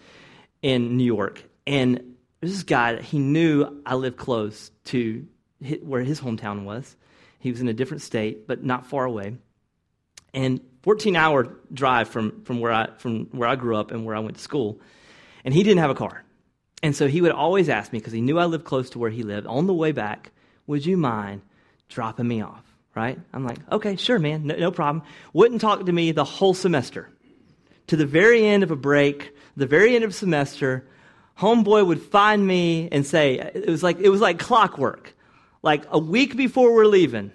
in 0.62 0.96
New 0.96 1.04
York. 1.04 1.44
And 1.68 2.16
this 2.40 2.64
guy 2.64 3.02
he 3.02 3.20
knew 3.20 3.82
I 3.86 3.96
lived 3.96 4.18
close 4.18 4.72
to 4.86 5.28
where 5.82 6.02
his 6.02 6.22
hometown 6.22 6.64
was. 6.64 6.96
He 7.40 7.52
was 7.52 7.60
in 7.60 7.68
a 7.68 7.74
different 7.74 8.02
state, 8.02 8.48
but 8.48 8.64
not 8.64 8.86
far 8.86 9.04
away. 9.04 9.36
And 10.34 10.62
14 10.84 11.16
hour 11.18 11.58
drive 11.74 12.08
from, 12.08 12.44
from, 12.44 12.62
where 12.62 12.72
I, 12.72 12.90
from 12.98 13.26
where 13.32 13.50
I 13.50 13.56
grew 13.56 13.76
up 13.76 13.92
and 13.92 14.06
where 14.06 14.16
I 14.16 14.20
went 14.20 14.38
to 14.38 14.42
school. 14.42 14.80
And 15.44 15.54
he 15.54 15.64
didn't 15.64 15.80
have 15.80 15.90
a 15.90 15.96
car. 15.96 16.24
And 16.82 16.96
so 16.96 17.08
he 17.08 17.22
would 17.22 17.32
always 17.32 17.68
ask 17.68 17.92
me, 17.92 18.00
because 18.00 18.14
he 18.14 18.22
knew 18.22 18.40
I 18.40 18.46
lived 18.46 18.66
close 18.66 18.90
to 18.92 19.00
where 19.00 19.10
he 19.10 19.24
lived, 19.24 19.48
on 19.48 19.68
the 19.68 19.74
way 19.74 19.92
back, 19.92 20.32
would 20.68 20.86
you 20.86 20.98
mind 20.98 21.42
dropping 21.90 22.28
me 22.28 22.42
off? 22.42 22.73
Right? 22.96 23.20
I'm 23.34 23.46
like, 23.46 23.60
okay, 23.72 23.96
sure, 23.96 24.20
man, 24.20 24.48
no, 24.48 24.56
no 24.56 24.72
problem. 24.72 25.04
Wouldn't 25.34 25.62
talk 25.62 25.86
to 25.86 25.92
me 25.92 26.12
the 26.12 26.24
whole 26.24 26.54
semester. 26.54 27.10
To 27.88 27.96
the 27.96 28.06
very 28.06 28.46
end 28.46 28.64
of 28.64 28.72
a 28.72 28.76
break, 28.76 29.36
the 29.58 29.66
very 29.68 29.96
end 29.96 30.04
of 30.04 30.16
semester, 30.16 30.88
homeboy 31.38 31.86
would 31.86 32.02
find 32.02 32.46
me 32.46 32.90
and 32.92 33.06
say, 33.06 33.40
it 33.40 33.68
was 33.68 33.84
like, 33.84 34.00
it 34.00 34.10
was 34.10 34.22
like 34.22 34.40
clockwork. 34.40 35.14
Like 35.62 35.86
a 35.92 36.00
week 36.00 36.36
before 36.36 36.74
we're 36.74 36.86
leaving, 36.86 37.32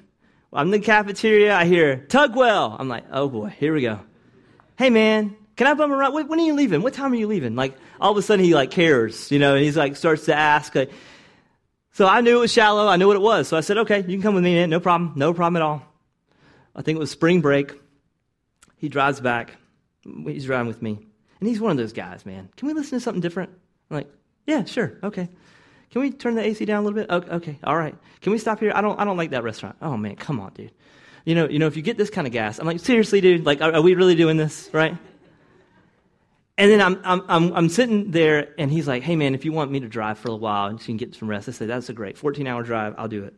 I'm 0.53 0.67
in 0.67 0.81
the 0.81 0.81
cafeteria, 0.81 1.55
I 1.55 1.65
hear, 1.65 2.07
Tugwell. 2.09 2.77
I'm 2.79 2.89
like, 2.89 3.05
oh 3.13 3.29
boy, 3.29 3.49
here 3.49 3.75
we 3.75 3.83
go. 3.83 4.01
Hey 4.77 4.91
man, 4.91 5.37
can 5.57 5.67
I 5.67 5.75
bum 5.75 5.93
around? 5.93 6.15
When 6.15 6.39
are 6.39 6.43
you 6.43 6.55
leaving? 6.55 6.83
What 6.83 6.95
time 6.95 7.13
are 7.13 7.17
you 7.17 7.27
leaving? 7.27 7.57
Like, 7.57 7.77
all 8.01 8.13
of 8.13 8.17
a 8.17 8.23
sudden 8.23 8.45
he 8.45 8.55
like 8.55 8.71
cares, 8.71 9.31
you 9.31 9.39
know, 9.39 9.57
and 9.57 9.65
he's 9.65 9.77
like, 9.77 9.97
starts 9.97 10.27
to 10.27 10.35
ask, 10.35 10.75
like, 10.75 10.91
so 11.93 12.07
I 12.07 12.21
knew 12.21 12.37
it 12.37 12.41
was 12.41 12.53
shallow. 12.53 12.87
I 12.87 12.97
knew 12.97 13.07
what 13.07 13.17
it 13.17 13.23
was. 13.23 13.49
So 13.49 13.57
I 13.57 13.61
said, 13.61 13.79
okay, 13.79 13.99
you 13.99 14.17
can 14.17 14.23
come 14.23 14.35
with 14.35 14.45
me, 14.45 14.55
man. 14.55 14.71
No 14.71 14.81
problem. 14.81 15.13
No 15.17 15.35
problem 15.35 15.57
at 15.57 15.63
all. 15.63 15.83
I 16.75 16.83
think 16.83 16.97
it 16.97 17.01
was 17.01 17.11
spring 17.11 17.41
break. 17.41 17.73
He 18.77 18.89
drives 18.89 19.21
back. 19.21 19.57
He's 20.05 20.45
driving 20.45 20.69
with 20.69 20.81
me. 20.81 20.99
And 21.41 21.49
he's 21.49 21.61
one 21.61 21.71
of 21.71 21.77
those 21.77 21.93
guys, 21.93 22.25
man. 22.25 22.49
Can 22.57 22.69
we 22.69 22.75
listen 22.75 22.99
to 22.99 23.01
something 23.03 23.21
different? 23.21 23.51
I'm 23.91 23.97
like, 23.97 24.11
yeah, 24.47 24.65
sure. 24.65 24.99
Okay. 25.03 25.29
Can 25.91 26.03
we 26.03 26.11
turn 26.11 26.35
the 26.35 26.45
AC 26.45 26.65
down 26.65 26.83
a 26.85 26.87
little 26.87 26.99
bit? 26.99 27.11
Okay, 27.11 27.31
okay. 27.31 27.59
All 27.65 27.77
right. 27.77 27.95
Can 28.21 28.33
we 28.33 28.39
stop 28.39 28.61
here? 28.61 28.73
I 28.75 28.81
don't, 28.81 28.99
I 29.01 29.05
don't 29.05 29.17
like 29.17 29.31
that 29.31 29.43
restaurant. 29.43 29.77
Oh 29.81 29.97
man, 29.97 30.17
come 30.17 30.41
on, 30.41 30.53
dude. 30.53 30.73
You 31.25 31.35
know, 31.35 31.49
you 31.49 31.59
know, 31.59 31.67
if 31.67 31.77
you 31.77 31.83
get 31.83 31.99
this 31.99 32.11
kind 32.11 32.27
of 32.27 32.33
gas, 32.33 32.59
I'm 32.59 32.67
like, 32.67 32.81
seriously, 32.81 33.21
dude, 33.21 33.45
like, 33.45 33.61
are, 33.61 33.75
are 33.75 33.83
we 33.83 33.95
really 33.95 34.15
doing 34.15 34.37
this, 34.37 34.71
right? 34.73 34.97
And 36.59 36.73
then 36.73 36.81
I'm, 36.81 37.01
I'm, 37.05 37.23
I'm, 37.29 37.53
I'm, 37.55 37.69
sitting 37.69 38.11
there, 38.11 38.49
and 38.59 38.69
he's 38.69 38.89
like, 38.89 39.05
hey, 39.05 39.15
man, 39.15 39.37
if 39.37 39.45
you 39.45 39.53
want 39.53 39.71
me 39.71 39.79
to 39.79 39.89
drive 39.89 40.19
for 40.19 40.33
a 40.33 40.37
while 40.37 40.67
and 40.67 40.81
you 40.81 40.85
can 40.85 40.97
get 40.97 41.15
some 41.15 41.31
rest, 41.31 41.49
I 41.49 41.53
say, 41.53 41.67
that's 41.67 41.89
a 41.89 41.93
great 41.93 42.19
14 42.19 42.49
hour 42.49 42.65
drive. 42.65 42.97
I'll 42.99 43.07
do 43.07 43.23
it. 43.23 43.35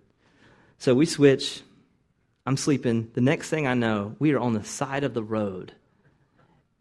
So 0.78 0.94
we 0.94 1.04
switch. 1.04 1.60
I'm 2.46 2.56
sleeping. 2.56 3.10
The 3.12 3.20
next 3.20 3.50
thing 3.50 3.66
I 3.66 3.74
know, 3.74 4.16
we 4.18 4.32
are 4.32 4.40
on 4.40 4.54
the 4.54 4.64
side 4.64 5.04
of 5.04 5.12
the 5.12 5.22
road 5.22 5.74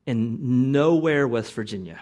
in 0.05 0.71
nowhere, 0.71 1.27
West 1.27 1.51
Virginia. 1.53 1.99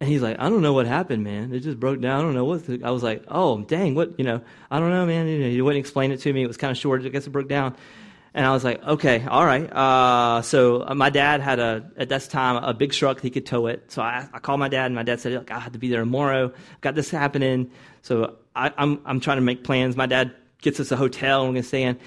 And 0.00 0.08
he's 0.08 0.22
like, 0.22 0.40
I 0.40 0.48
don't 0.48 0.62
know 0.62 0.72
what 0.72 0.86
happened, 0.86 1.22
man. 1.22 1.52
It 1.52 1.60
just 1.60 1.78
broke 1.78 2.00
down. 2.00 2.20
I 2.20 2.22
don't 2.22 2.34
know 2.34 2.46
what. 2.46 2.66
The, 2.66 2.82
I 2.82 2.90
was 2.90 3.02
like, 3.02 3.24
oh, 3.28 3.60
dang, 3.60 3.94
what, 3.94 4.18
you 4.18 4.24
know, 4.24 4.40
I 4.70 4.80
don't 4.80 4.88
know, 4.88 5.04
man. 5.04 5.28
You 5.28 5.40
know, 5.40 5.50
he 5.50 5.60
wouldn't 5.60 5.78
explain 5.78 6.10
it 6.10 6.20
to 6.20 6.32
me. 6.32 6.42
It 6.42 6.46
was 6.46 6.56
kind 6.56 6.70
of 6.70 6.78
short. 6.78 7.04
I 7.04 7.08
guess 7.10 7.26
it 7.26 7.30
broke 7.30 7.48
down. 7.48 7.76
And 8.32 8.46
I 8.46 8.52
was 8.52 8.62
like, 8.62 8.80
okay, 8.84 9.26
all 9.26 9.44
right. 9.44 9.64
Uh, 9.72 10.42
so 10.42 10.86
uh, 10.86 10.94
my 10.94 11.10
dad 11.10 11.40
had 11.40 11.58
a, 11.58 11.90
at 11.96 12.10
that 12.10 12.22
time, 12.30 12.62
a 12.62 12.72
big 12.72 12.92
truck. 12.92 13.20
He 13.20 13.28
could 13.28 13.44
tow 13.44 13.66
it. 13.66 13.90
So 13.90 14.02
I, 14.02 14.28
I 14.32 14.38
called 14.38 14.60
my 14.60 14.68
dad, 14.68 14.86
and 14.86 14.94
my 14.94 15.02
dad 15.02 15.18
said, 15.18 15.32
look, 15.32 15.50
I 15.50 15.58
have 15.58 15.72
to 15.72 15.78
be 15.78 15.88
there 15.88 16.00
tomorrow. 16.00 16.52
Got 16.80 16.94
this 16.94 17.10
happening. 17.10 17.72
So 18.02 18.36
I, 18.54 18.72
I'm, 18.78 19.00
I'm 19.04 19.18
trying 19.18 19.38
to 19.38 19.42
make 19.42 19.64
plans. 19.64 19.96
My 19.96 20.06
dad 20.06 20.32
gets 20.62 20.78
us 20.78 20.92
a 20.92 20.96
hotel, 20.96 21.40
and 21.40 21.50
we're 21.50 21.54
to 21.62 21.68
stay 21.68 21.82
in. 21.82 21.98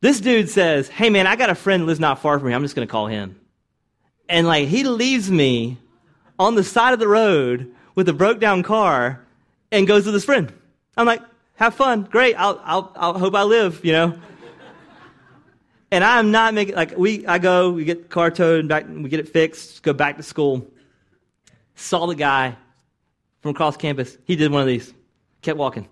This 0.00 0.20
dude 0.20 0.48
says, 0.48 0.88
hey, 0.88 1.10
man, 1.10 1.26
I 1.26 1.34
got 1.34 1.50
a 1.50 1.54
friend 1.56 1.84
lives 1.84 1.98
not 1.98 2.20
far 2.20 2.38
from 2.38 2.48
here. 2.48 2.56
I'm 2.56 2.62
just 2.62 2.76
to 2.86 2.86
call 2.86 3.08
him. 3.08 3.38
And 4.28 4.46
like, 4.46 4.68
he 4.68 4.84
leaves 4.84 5.30
me 5.30 5.78
on 6.38 6.54
the 6.54 6.62
side 6.62 6.94
of 6.94 7.00
the 7.00 7.08
road 7.08 7.74
with 7.96 8.08
a 8.08 8.12
broke 8.12 8.38
down 8.38 8.62
car 8.62 9.26
and 9.72 9.86
goes 9.86 10.06
with 10.06 10.14
his 10.14 10.24
friend. 10.24 10.52
I'm 10.96 11.06
like, 11.06 11.22
have 11.56 11.74
fun. 11.74 12.04
Great. 12.04 12.36
I'll, 12.36 12.60
I'll, 12.64 12.92
I'll 12.96 13.18
hope 13.18 13.34
I 13.34 13.42
live, 13.42 13.84
you 13.84 13.92
know. 13.92 14.18
And 15.92 16.04
I'm 16.04 16.30
not 16.30 16.54
making 16.54 16.76
like 16.76 16.96
we 16.96 17.26
I 17.26 17.38
go, 17.38 17.70
we 17.70 17.84
get 17.84 18.02
the 18.02 18.08
car 18.08 18.30
towed 18.30 18.68
back 18.68 18.86
we 18.88 19.08
get 19.08 19.20
it 19.20 19.28
fixed, 19.28 19.82
go 19.82 19.92
back 19.92 20.16
to 20.18 20.22
school. 20.22 20.66
Saw 21.74 22.06
the 22.06 22.14
guy 22.14 22.56
from 23.40 23.52
across 23.52 23.76
campus. 23.76 24.16
He 24.24 24.36
did 24.36 24.52
one 24.52 24.60
of 24.60 24.66
these. 24.66 24.92
Kept 25.42 25.58
walking. 25.58 25.88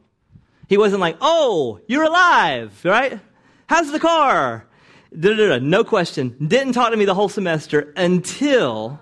He 0.68 0.76
wasn't 0.76 1.00
like, 1.00 1.16
"Oh, 1.20 1.80
you're 1.88 2.04
alive, 2.04 2.78
right? 2.84 3.18
How's 3.66 3.90
the 3.90 3.98
car?" 3.98 4.66
No 5.10 5.84
question. 5.84 6.36
Didn't 6.46 6.74
talk 6.74 6.90
to 6.90 6.96
me 6.96 7.06
the 7.06 7.14
whole 7.14 7.30
semester 7.30 7.92
until 7.96 9.00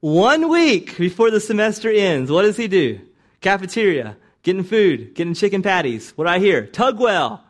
one 0.00 0.48
week 0.48 0.96
before 0.96 1.30
the 1.30 1.40
semester 1.40 1.90
ends. 1.90 2.30
What 2.30 2.42
does 2.42 2.56
he 2.56 2.66
do? 2.66 3.00
Cafeteria, 3.42 4.16
getting 4.42 4.64
food, 4.64 5.14
getting 5.14 5.34
chicken 5.34 5.62
patties. 5.62 6.12
What 6.16 6.24
do 6.24 6.30
I 6.30 6.38
hear? 6.38 6.66
Tugwell. 6.66 7.40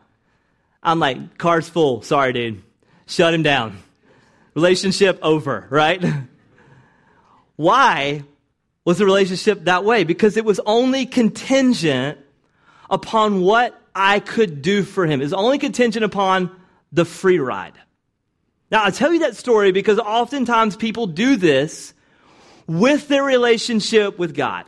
I'm 0.83 0.99
like, 0.99 1.39
car's 1.39 1.69
full. 1.69 2.03
Sorry, 2.03 2.33
dude. 2.33 2.63
Shut 3.07 3.35
him 3.35 3.43
down. 3.43 3.79
Relationship 4.55 5.19
over, 5.23 5.67
right? 5.71 6.05
Why 7.57 8.25
was 8.85 8.99
the 8.99 9.05
relationship 9.05 9.65
that 9.65 9.85
way? 9.85 10.05
Because 10.05 10.37
it 10.37 10.45
was 10.45 10.61
only 10.65 11.07
contingent 11.07 12.19
upon 12.89 13.43
what 13.43 13.81
I 13.95 14.21
could 14.21 14.63
do 14.63 14.83
for 14.83 15.07
him. 15.07 15.21
It 15.21 15.25
was 15.25 15.33
only 15.33 15.59
contingent 15.59 16.05
upon 16.05 16.51
the 16.93 17.05
free 17.05 17.39
ride. 17.39 17.75
Now, 18.71 18.85
I 18.85 18.91
tell 18.91 19.13
you 19.13 19.21
that 19.21 19.37
story 19.37 19.73
because 19.73 19.99
oftentimes 19.99 20.77
people 20.77 21.07
do 21.07 21.37
this 21.37 21.93
with 22.67 23.09
their 23.09 23.25
relationship 23.25 24.19
with 24.19 24.35
God. 24.35 24.65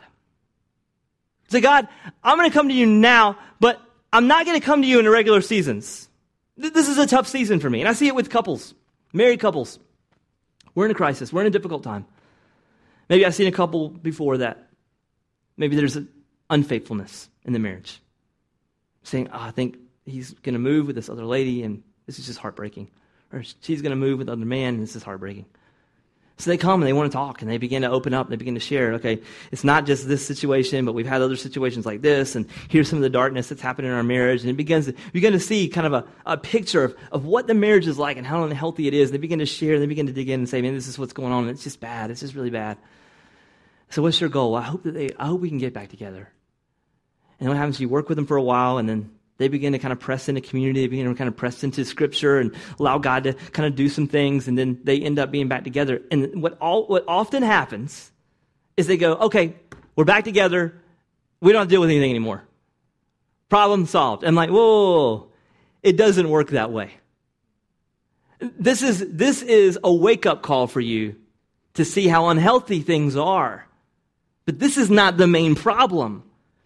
Say, 1.49 1.61
God, 1.61 1.87
I'm 2.23 2.37
going 2.37 2.49
to 2.49 2.53
come 2.53 2.67
to 2.67 2.73
you 2.73 2.85
now, 2.85 3.37
but 3.59 3.79
I'm 4.13 4.27
not 4.27 4.45
going 4.45 4.59
to 4.59 4.65
come 4.65 4.83
to 4.83 4.87
you 4.87 4.99
in 4.99 5.09
regular 5.09 5.41
seasons. 5.41 6.07
This 6.55 6.87
is 6.87 6.99
a 6.99 7.07
tough 7.07 7.27
season 7.27 7.59
for 7.59 7.67
me. 7.67 7.79
And 7.79 7.89
I 7.89 7.93
see 7.93 8.07
it 8.07 8.13
with 8.13 8.29
couples, 8.29 8.75
married 9.11 9.39
couples. 9.39 9.79
We're 10.75 10.85
in 10.85 10.91
a 10.91 10.95
crisis, 10.95 11.33
we're 11.33 11.41
in 11.41 11.47
a 11.47 11.49
difficult 11.49 11.83
time. 11.83 12.05
Maybe 13.09 13.25
I've 13.25 13.33
seen 13.33 13.47
a 13.47 13.51
couple 13.51 13.89
before 13.89 14.37
that. 14.37 14.69
Maybe 15.57 15.75
there's 15.75 15.97
unfaithfulness 16.49 17.27
in 17.43 17.53
the 17.53 17.59
marriage. 17.59 18.01
Saying, 19.01 19.29
oh, 19.33 19.39
I 19.39 19.51
think 19.51 19.77
he's 20.05 20.31
going 20.35 20.53
to 20.53 20.59
move 20.59 20.87
with 20.87 20.95
this 20.95 21.09
other 21.09 21.25
lady, 21.25 21.63
and 21.63 21.83
this 22.05 22.19
is 22.19 22.27
just 22.27 22.39
heartbreaking. 22.39 22.91
Or 23.31 23.43
she's 23.61 23.81
going 23.81 23.91
to 23.91 23.95
move 23.95 24.19
with 24.19 24.29
another 24.29 24.45
man, 24.45 24.75
and 24.75 24.83
this 24.83 24.95
is 24.95 25.03
heartbreaking. 25.03 25.45
So 26.37 26.49
they 26.49 26.57
come 26.57 26.81
and 26.81 26.87
they 26.87 26.93
want 26.93 27.11
to 27.11 27.15
talk 27.15 27.41
and 27.41 27.49
they 27.49 27.59
begin 27.59 27.83
to 27.83 27.91
open 27.91 28.13
up 28.13 28.25
and 28.25 28.33
they 28.33 28.37
begin 28.37 28.55
to 28.55 28.59
share. 28.59 28.93
Okay, 28.93 29.21
it's 29.51 29.63
not 29.63 29.85
just 29.85 30.07
this 30.07 30.25
situation, 30.25 30.83
but 30.83 30.93
we've 30.93 31.07
had 31.07 31.21
other 31.21 31.35
situations 31.35 31.85
like 31.85 32.01
this, 32.01 32.35
and 32.35 32.47
here's 32.69 32.89
some 32.89 32.97
of 32.97 33.03
the 33.03 33.09
darkness 33.09 33.49
that's 33.49 33.61
happened 33.61 33.87
in 33.87 33.93
our 33.93 34.03
marriage. 34.03 34.41
And 34.41 34.49
it 34.49 34.57
begins 34.57 34.87
you 34.87 34.93
begin 35.13 35.33
to 35.33 35.39
see 35.39 35.67
kind 35.69 35.85
of 35.87 35.93
a, 35.93 36.05
a 36.25 36.37
picture 36.37 36.83
of, 36.83 36.95
of 37.11 37.25
what 37.25 37.45
the 37.47 37.53
marriage 37.53 37.87
is 37.87 37.99
like 37.99 38.17
and 38.17 38.25
how 38.25 38.43
unhealthy 38.43 38.87
it 38.87 38.93
is. 38.93 39.09
And 39.09 39.13
they 39.13 39.21
begin 39.21 39.39
to 39.39 39.45
share 39.45 39.75
and 39.75 39.83
they 39.83 39.87
begin 39.87 40.07
to 40.07 40.13
dig 40.13 40.29
in 40.29 40.41
and 40.41 40.49
say, 40.49 40.61
man, 40.61 40.73
this 40.73 40.87
is 40.87 40.97
what's 40.97 41.13
going 41.13 41.31
on. 41.31 41.43
And 41.43 41.51
it's 41.51 41.63
just 41.63 41.79
bad. 41.79 42.09
It's 42.09 42.21
just 42.21 42.33
really 42.33 42.49
bad. 42.49 42.77
So 43.89 44.01
what's 44.01 44.19
your 44.19 44.29
goal? 44.29 44.55
I 44.55 44.63
hope 44.63 44.83
that 44.83 44.93
they, 44.93 45.11
I 45.19 45.27
hope 45.27 45.39
we 45.39 45.49
can 45.49 45.59
get 45.59 45.73
back 45.73 45.89
together. 45.89 46.29
And 47.39 47.47
what 47.47 47.57
happens? 47.57 47.79
You 47.79 47.89
work 47.89 48.09
with 48.09 48.15
them 48.15 48.25
for 48.25 48.37
a 48.37 48.43
while 48.43 48.79
and 48.79 48.89
then 48.89 49.11
they 49.37 49.47
begin 49.47 49.73
to 49.73 49.79
kind 49.79 49.91
of 49.91 49.99
press 49.99 50.29
into 50.29 50.41
community. 50.41 50.81
They 50.81 50.87
begin 50.87 51.07
to 51.07 51.15
kind 51.15 51.27
of 51.27 51.35
press 51.35 51.63
into 51.63 51.83
scripture 51.85 52.39
and 52.39 52.55
allow 52.79 52.97
God 52.99 53.23
to 53.23 53.33
kind 53.33 53.67
of 53.67 53.75
do 53.75 53.89
some 53.89 54.07
things. 54.07 54.47
And 54.47 54.57
then 54.57 54.79
they 54.83 54.99
end 54.99 55.17
up 55.19 55.31
being 55.31 55.47
back 55.47 55.63
together. 55.63 56.01
And 56.11 56.41
what, 56.41 56.57
all, 56.59 56.87
what 56.87 57.03
often 57.07 57.43
happens 57.43 58.11
is 58.77 58.87
they 58.87 58.97
go, 58.97 59.13
okay, 59.15 59.55
we're 59.95 60.05
back 60.05 60.23
together. 60.23 60.79
We 61.41 61.51
don't 61.51 61.61
have 61.61 61.67
to 61.67 61.71
deal 61.71 61.81
with 61.81 61.89
anything 61.89 62.11
anymore. 62.11 62.43
Problem 63.49 63.85
solved. 63.85 64.23
I'm 64.23 64.35
like, 64.35 64.49
whoa, 64.49 65.29
it 65.81 65.97
doesn't 65.97 66.29
work 66.29 66.51
that 66.51 66.71
way. 66.71 66.91
This 68.39 68.81
is, 68.81 69.05
this 69.09 69.41
is 69.41 69.79
a 69.83 69.93
wake 69.93 70.25
up 70.25 70.41
call 70.41 70.67
for 70.67 70.81
you 70.81 71.15
to 71.75 71.85
see 71.85 72.07
how 72.07 72.29
unhealthy 72.29 72.81
things 72.81 73.15
are. 73.15 73.67
But 74.45 74.59
this 74.59 74.77
is 74.77 74.89
not 74.89 75.17
the 75.17 75.27
main 75.27 75.55
problem. 75.55 76.23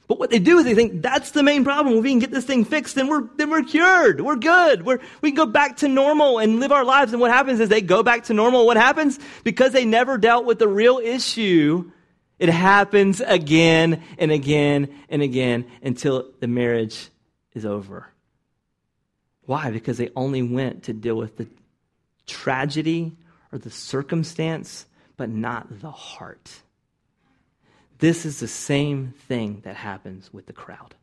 But 0.08 0.20
what 0.20 0.30
they 0.30 0.40
do 0.40 0.58
is 0.58 0.66
they 0.66 0.74
think 0.74 1.02
that's 1.02 1.32
the 1.32 1.44
main 1.44 1.66
problem. 1.66 1.98
If 1.98 2.04
we 2.04 2.12
can 2.12 2.20
get 2.20 2.32
this 2.32 2.46
thing 2.46 2.64
fixed, 2.64 2.96
then 2.96 3.08
we're, 3.08 3.24
then 3.36 3.50
we're 3.50 3.64
cured. 3.64 4.22
We're 4.22 4.38
good. 4.38 4.86
We're, 4.86 5.00
we 5.22 5.32
can 5.32 5.36
go 5.36 5.46
back 5.46 5.78
to 5.78 5.90
normal 5.90 6.40
and 6.40 6.62
live 6.62 6.72
our 6.72 6.86
lives. 6.86 7.12
And 7.12 7.20
what 7.20 7.32
happens 7.32 7.60
is 7.60 7.68
they 7.68 7.82
go 7.82 8.04
back 8.04 8.24
to 8.26 8.34
normal. 8.34 8.66
What 8.66 8.78
happens? 8.78 9.20
Because 9.44 9.74
they 9.74 9.84
never 9.84 10.18
dealt 10.18 10.46
with 10.46 10.60
the 10.60 10.68
real 10.68 11.00
issue, 11.00 11.92
it 12.40 12.50
happens 12.50 13.20
again 13.20 14.02
and 14.18 14.32
again 14.32 14.96
and 15.10 15.22
again 15.22 15.66
until 15.82 16.32
the 16.40 16.48
marriage 16.48 17.10
is 17.54 17.66
over. 17.66 18.08
Why? 19.42 19.72
Because 19.72 19.98
they 19.98 20.10
only 20.16 20.42
went 20.42 20.84
to 20.84 20.94
deal 20.94 21.16
with 21.16 21.36
the 21.36 21.48
tragedy 22.28 23.18
or 23.52 23.58
the 23.58 23.72
circumstance, 23.72 24.86
but 25.18 25.30
not 25.30 25.82
the 25.82 25.92
heart. 25.92 26.50
This 28.00 28.26
is 28.26 28.40
the 28.40 28.48
same 28.48 29.14
thing 29.28 29.62
that 29.64 29.76
happens 29.76 30.32
with 30.34 30.46
the 30.46 30.54
crowd. 30.54 30.96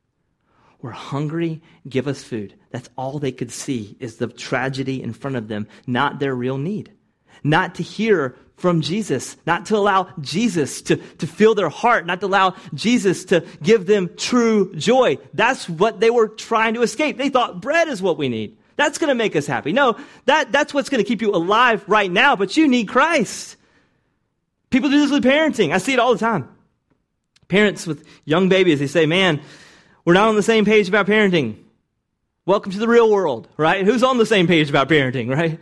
We're 0.81 0.91
hungry, 0.91 1.63
give 1.89 2.07
us 2.07 2.23
food. 2.23 2.55
That's 2.71 2.91
all 2.97 3.19
they 3.19 3.33
could 3.33 3.51
see 3.51 3.97
is 4.01 4.17
the 4.17 4.27
tragedy 4.27 5.03
in 5.03 5.13
front 5.13 5.37
of 5.37 5.49
them, 5.49 5.67
not 5.87 6.19
their 6.19 6.35
real 6.35 6.59
need. 6.59 6.93
Not 7.43 7.77
to 7.77 7.83
hear 7.83 8.37
from 8.57 8.81
Jesus, 8.81 9.37
not 9.47 9.67
to 9.67 9.77
allow 9.77 10.09
Jesus 10.21 10.83
to, 10.83 10.97
to 10.97 11.27
fill 11.27 11.55
their 11.55 11.69
heart, 11.69 12.07
not 12.07 12.21
to 12.21 12.27
allow 12.27 12.55
Jesus 12.75 13.25
to 13.27 13.45
give 13.63 13.87
them 13.87 14.11
true 14.17 14.75
joy. 14.75 15.19
That's 15.33 15.69
what 15.69 16.01
they 16.01 16.11
were 16.11 16.29
trying 16.29 16.75
to 16.75 16.83
escape. 16.83 17.17
They 17.17 17.31
thought 17.31 17.61
bread 17.61 17.89
is 17.89 18.01
what 18.01 18.19
we 18.19 18.29
need. 18.29 18.57
That's 18.77 18.99
going 18.99 19.09
to 19.09 19.15
make 19.15 19.37
us 19.37 19.47
happy. 19.47 19.73
No, 19.73 19.97
that, 20.27 20.53
that's 20.53 20.75
what's 20.75 20.89
going 20.89 21.03
to 21.03 21.09
keep 21.09 21.23
you 21.23 21.35
alive 21.35 21.85
right 21.89 22.11
now, 22.11 22.37
but 22.37 22.57
you 22.57 22.69
need 22.69 22.89
Christ. 22.89 23.57
People 24.71 24.91
do 24.91 25.01
this 25.01 25.11
with 25.11 25.25
parenting. 25.25 25.73
I 25.73 25.79
see 25.79 25.93
it 25.93 25.99
all 25.99 26.13
the 26.13 26.19
time. 26.19 26.54
Parents 27.55 27.87
with 27.87 28.05
young 28.25 28.49
babies, 28.49 28.81
they 28.81 28.89
say, 28.89 29.07
man, 29.07 29.41
we're 30.05 30.15
not 30.15 30.27
on 30.27 30.35
the 30.35 30.43
same 30.43 30.65
page 30.65 30.89
about 30.89 31.07
parenting. 31.07 31.55
Welcome 32.47 32.73
to 32.73 32.81
the 32.81 32.89
real 32.89 33.09
world, 33.09 33.47
right? 33.57 33.85
Who's 33.85 34.03
on 34.03 34.19
the 34.19 34.27
same 34.27 34.49
page 34.49 34.69
about 34.69 34.89
parenting, 34.89 35.31
right? 35.31 35.61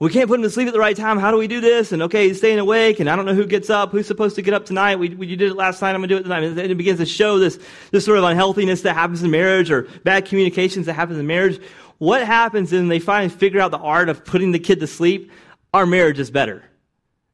We 0.00 0.10
can't 0.10 0.28
put 0.28 0.38
him 0.38 0.42
to 0.42 0.50
sleep 0.50 0.68
at 0.68 0.74
the 0.74 0.78
right 0.78 0.94
time. 0.94 1.18
How 1.18 1.30
do 1.30 1.38
we 1.38 1.48
do 1.48 1.62
this? 1.62 1.92
And 1.92 2.02
okay, 2.02 2.28
he's 2.28 2.36
staying 2.36 2.58
awake, 2.58 3.00
and 3.00 3.08
I 3.08 3.16
don't 3.16 3.24
know 3.24 3.32
who 3.32 3.46
gets 3.46 3.70
up. 3.70 3.90
Who's 3.90 4.06
supposed 4.06 4.36
to 4.36 4.42
get 4.42 4.52
up 4.52 4.66
tonight? 4.66 4.96
We, 4.96 5.08
we 5.08 5.28
you 5.28 5.36
did 5.36 5.50
it 5.50 5.54
last 5.54 5.80
night. 5.80 5.94
I'm 5.94 6.02
gonna 6.02 6.08
do 6.08 6.18
it 6.18 6.24
tonight. 6.24 6.44
And 6.44 6.58
it 6.58 6.76
begins 6.76 6.98
to 6.98 7.06
show 7.06 7.38
this 7.38 7.58
this 7.90 8.04
sort 8.04 8.18
of 8.18 8.24
unhealthiness 8.24 8.82
that 8.82 8.92
happens 8.92 9.22
in 9.22 9.30
marriage, 9.30 9.70
or 9.70 9.88
bad 10.04 10.26
communications 10.26 10.84
that 10.84 10.92
happens 10.92 11.18
in 11.18 11.26
marriage. 11.26 11.58
What 11.96 12.22
happens 12.22 12.70
is 12.70 12.86
they 12.86 12.98
finally 12.98 13.30
figure 13.30 13.60
out 13.60 13.70
the 13.70 13.78
art 13.78 14.10
of 14.10 14.26
putting 14.26 14.52
the 14.52 14.58
kid 14.58 14.80
to 14.80 14.86
sleep. 14.86 15.32
Our 15.72 15.86
marriage 15.86 16.18
is 16.18 16.30
better. 16.30 16.64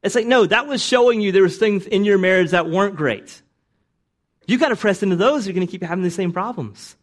It's 0.05 0.15
like 0.15 0.27
no, 0.27 0.47
that 0.47 0.69
was 0.69 0.81
showing 0.81 1.21
you 1.21 1.33
there 1.33 1.43
was 1.43 1.59
things 1.59 1.87
in 1.87 2.05
your 2.05 2.19
marriage 2.19 2.53
that 2.53 2.71
weren't 2.71 2.95
great. 2.95 3.43
You 4.47 4.59
got 4.59 4.69
to 4.69 4.77
press 4.77 5.03
into 5.03 5.17
those. 5.17 5.47
You're 5.47 5.55
going 5.55 5.67
to 5.67 5.71
keep 5.71 5.83
having 5.83 6.05
the 6.05 6.11
same 6.11 6.33
problems. 6.33 6.97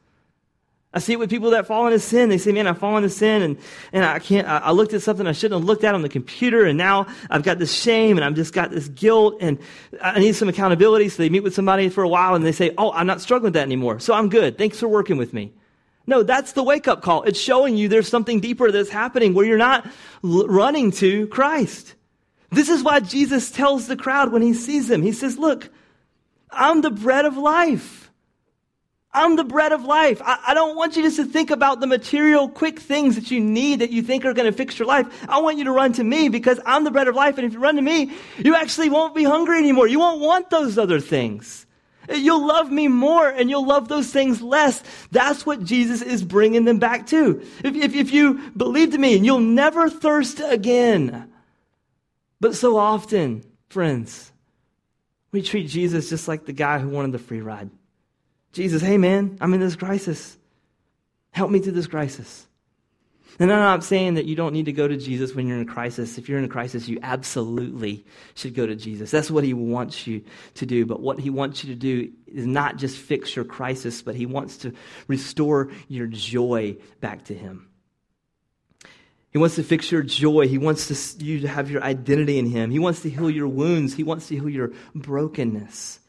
I 0.93 0.99
see 0.99 1.13
it 1.13 1.19
with 1.19 1.29
people 1.29 1.51
that 1.51 1.67
fall 1.67 1.87
into 1.87 1.99
sin. 1.99 2.27
They 2.27 2.37
say, 2.37 2.51
man, 2.51 2.67
I 2.67 2.73
fall 2.73 2.97
into 2.97 3.09
sin 3.09 3.41
and, 3.41 3.57
and 3.93 4.03
I 4.03 4.19
can't, 4.19 4.45
I, 4.45 4.57
I, 4.57 4.71
looked 4.71 4.93
at 4.93 5.01
something 5.01 5.25
I 5.25 5.31
shouldn't 5.31 5.61
have 5.61 5.65
looked 5.65 5.85
at 5.85 5.95
on 5.95 6.01
the 6.01 6.09
computer 6.09 6.65
and 6.65 6.77
now 6.77 7.07
I've 7.29 7.43
got 7.43 7.59
this 7.59 7.73
shame 7.73 8.17
and 8.17 8.25
I've 8.25 8.35
just 8.35 8.53
got 8.53 8.71
this 8.71 8.89
guilt 8.89 9.37
and 9.39 9.57
I 10.01 10.19
need 10.19 10.35
some 10.35 10.49
accountability. 10.49 11.07
So 11.07 11.23
they 11.23 11.29
meet 11.29 11.43
with 11.43 11.55
somebody 11.55 11.87
for 11.87 12.03
a 12.03 12.09
while 12.09 12.35
and 12.35 12.45
they 12.45 12.51
say, 12.51 12.73
oh, 12.77 12.91
I'm 12.91 13.07
not 13.07 13.21
struggling 13.21 13.47
with 13.47 13.53
that 13.53 13.63
anymore. 13.63 13.99
So 13.99 14.13
I'm 14.13 14.27
good. 14.27 14.57
Thanks 14.57 14.79
for 14.79 14.89
working 14.89 15.15
with 15.15 15.31
me. 15.31 15.53
No, 16.07 16.23
that's 16.23 16.53
the 16.53 16.63
wake 16.63 16.89
up 16.89 17.01
call. 17.01 17.23
It's 17.23 17.39
showing 17.39 17.77
you 17.77 17.87
there's 17.87 18.09
something 18.09 18.41
deeper 18.41 18.69
that's 18.69 18.89
happening 18.89 19.33
where 19.33 19.45
you're 19.45 19.57
not 19.57 19.85
l- 20.25 20.47
running 20.47 20.91
to 20.93 21.27
Christ. 21.27 21.93
This 22.49 22.67
is 22.67 22.83
why 22.83 22.99
Jesus 22.99 23.49
tells 23.49 23.87
the 23.87 23.95
crowd 23.95 24.33
when 24.33 24.41
he 24.41 24.53
sees 24.53 24.89
them, 24.89 25.01
he 25.03 25.13
says, 25.13 25.37
look, 25.37 25.69
I'm 26.51 26.81
the 26.81 26.91
bread 26.91 27.25
of 27.25 27.37
life. 27.37 28.01
I'm 29.13 29.35
the 29.35 29.43
bread 29.43 29.73
of 29.73 29.83
life. 29.83 30.21
I, 30.23 30.39
I, 30.47 30.53
don't 30.53 30.77
want 30.77 30.95
you 30.95 31.03
just 31.03 31.17
to 31.17 31.25
think 31.25 31.51
about 31.51 31.81
the 31.81 31.87
material, 31.87 32.47
quick 32.47 32.79
things 32.79 33.15
that 33.15 33.29
you 33.29 33.41
need 33.41 33.79
that 33.79 33.91
you 33.91 34.01
think 34.01 34.23
are 34.23 34.33
going 34.33 34.49
to 34.49 34.57
fix 34.57 34.79
your 34.79 34.87
life. 34.87 35.25
I 35.27 35.41
want 35.41 35.57
you 35.57 35.65
to 35.65 35.71
run 35.71 35.91
to 35.93 36.03
me 36.03 36.29
because 36.29 36.61
I'm 36.65 36.85
the 36.85 36.91
bread 36.91 37.09
of 37.09 37.15
life. 37.15 37.37
And 37.37 37.45
if 37.45 37.51
you 37.51 37.59
run 37.59 37.75
to 37.75 37.81
me, 37.81 38.13
you 38.37 38.55
actually 38.55 38.89
won't 38.89 39.13
be 39.13 39.25
hungry 39.25 39.57
anymore. 39.57 39.87
You 39.87 39.99
won't 39.99 40.21
want 40.21 40.49
those 40.49 40.77
other 40.77 41.01
things. 41.01 41.65
You'll 42.09 42.45
love 42.45 42.71
me 42.71 42.87
more 42.87 43.27
and 43.27 43.49
you'll 43.49 43.65
love 43.65 43.87
those 43.87 44.11
things 44.11 44.41
less. 44.41 44.81
That's 45.11 45.45
what 45.45 45.63
Jesus 45.63 46.01
is 46.01 46.23
bringing 46.23 46.65
them 46.65 46.79
back 46.79 47.07
to. 47.07 47.41
If, 47.63 47.75
if, 47.75 47.93
if 47.93 48.11
you 48.13 48.51
believe 48.51 48.91
to 48.91 48.97
me 48.97 49.17
you'll 49.17 49.39
never 49.39 49.89
thirst 49.89 50.41
again. 50.43 51.31
But 52.39 52.55
so 52.55 52.77
often, 52.77 53.43
friends, 53.69 54.30
we 55.31 55.41
treat 55.41 55.67
Jesus 55.67 56.09
just 56.09 56.27
like 56.27 56.45
the 56.45 56.53
guy 56.53 56.79
who 56.79 56.89
wanted 56.89 57.11
the 57.11 57.19
free 57.19 57.41
ride. 57.41 57.69
Jesus, 58.53 58.81
hey 58.81 58.97
man, 58.97 59.37
I'm 59.39 59.53
in 59.53 59.59
this 59.59 59.75
crisis. 59.75 60.37
Help 61.31 61.49
me 61.51 61.59
through 61.59 61.71
this 61.71 61.87
crisis. 61.87 62.47
And 63.39 63.51
I'm 63.51 63.59
not 63.59 63.83
saying 63.83 64.15
that 64.15 64.25
you 64.25 64.35
don't 64.35 64.53
need 64.53 64.65
to 64.65 64.73
go 64.73 64.87
to 64.87 64.97
Jesus 64.97 65.33
when 65.33 65.47
you're 65.47 65.57
in 65.57 65.67
a 65.67 65.71
crisis. 65.71 66.17
If 66.17 66.27
you're 66.27 66.37
in 66.37 66.43
a 66.43 66.49
crisis, 66.49 66.87
you 66.87 66.99
absolutely 67.01 68.05
should 68.35 68.53
go 68.53 68.67
to 68.67 68.75
Jesus. 68.75 69.09
That's 69.09 69.31
what 69.31 69.45
he 69.45 69.53
wants 69.53 70.05
you 70.05 70.23
to 70.55 70.65
do. 70.65 70.85
But 70.85 70.99
what 70.99 71.17
he 71.17 71.29
wants 71.29 71.63
you 71.63 71.73
to 71.73 71.79
do 71.79 72.11
is 72.27 72.45
not 72.45 72.75
just 72.75 72.97
fix 72.97 73.35
your 73.35 73.45
crisis, 73.45 74.01
but 74.01 74.15
he 74.15 74.25
wants 74.25 74.57
to 74.57 74.73
restore 75.07 75.71
your 75.87 76.07
joy 76.07 76.75
back 76.99 77.23
to 77.25 77.33
him. 77.33 77.70
He 79.31 79.37
wants 79.37 79.55
to 79.55 79.63
fix 79.63 79.91
your 79.91 80.03
joy. 80.03 80.47
He 80.47 80.57
wants 80.57 80.87
to, 80.87 81.23
you 81.23 81.39
to 81.39 81.47
have 81.47 81.71
your 81.71 81.81
identity 81.83 82.37
in 82.37 82.47
him. 82.47 82.69
He 82.69 82.79
wants 82.79 83.01
to 83.03 83.09
heal 83.09 83.29
your 83.29 83.47
wounds. 83.47 83.93
He 83.93 84.03
wants 84.03 84.27
to 84.27 84.35
heal 84.35 84.49
your 84.49 84.71
brokenness. 84.93 85.99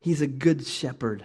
He's 0.00 0.20
a 0.20 0.26
good 0.26 0.66
shepherd. 0.66 1.24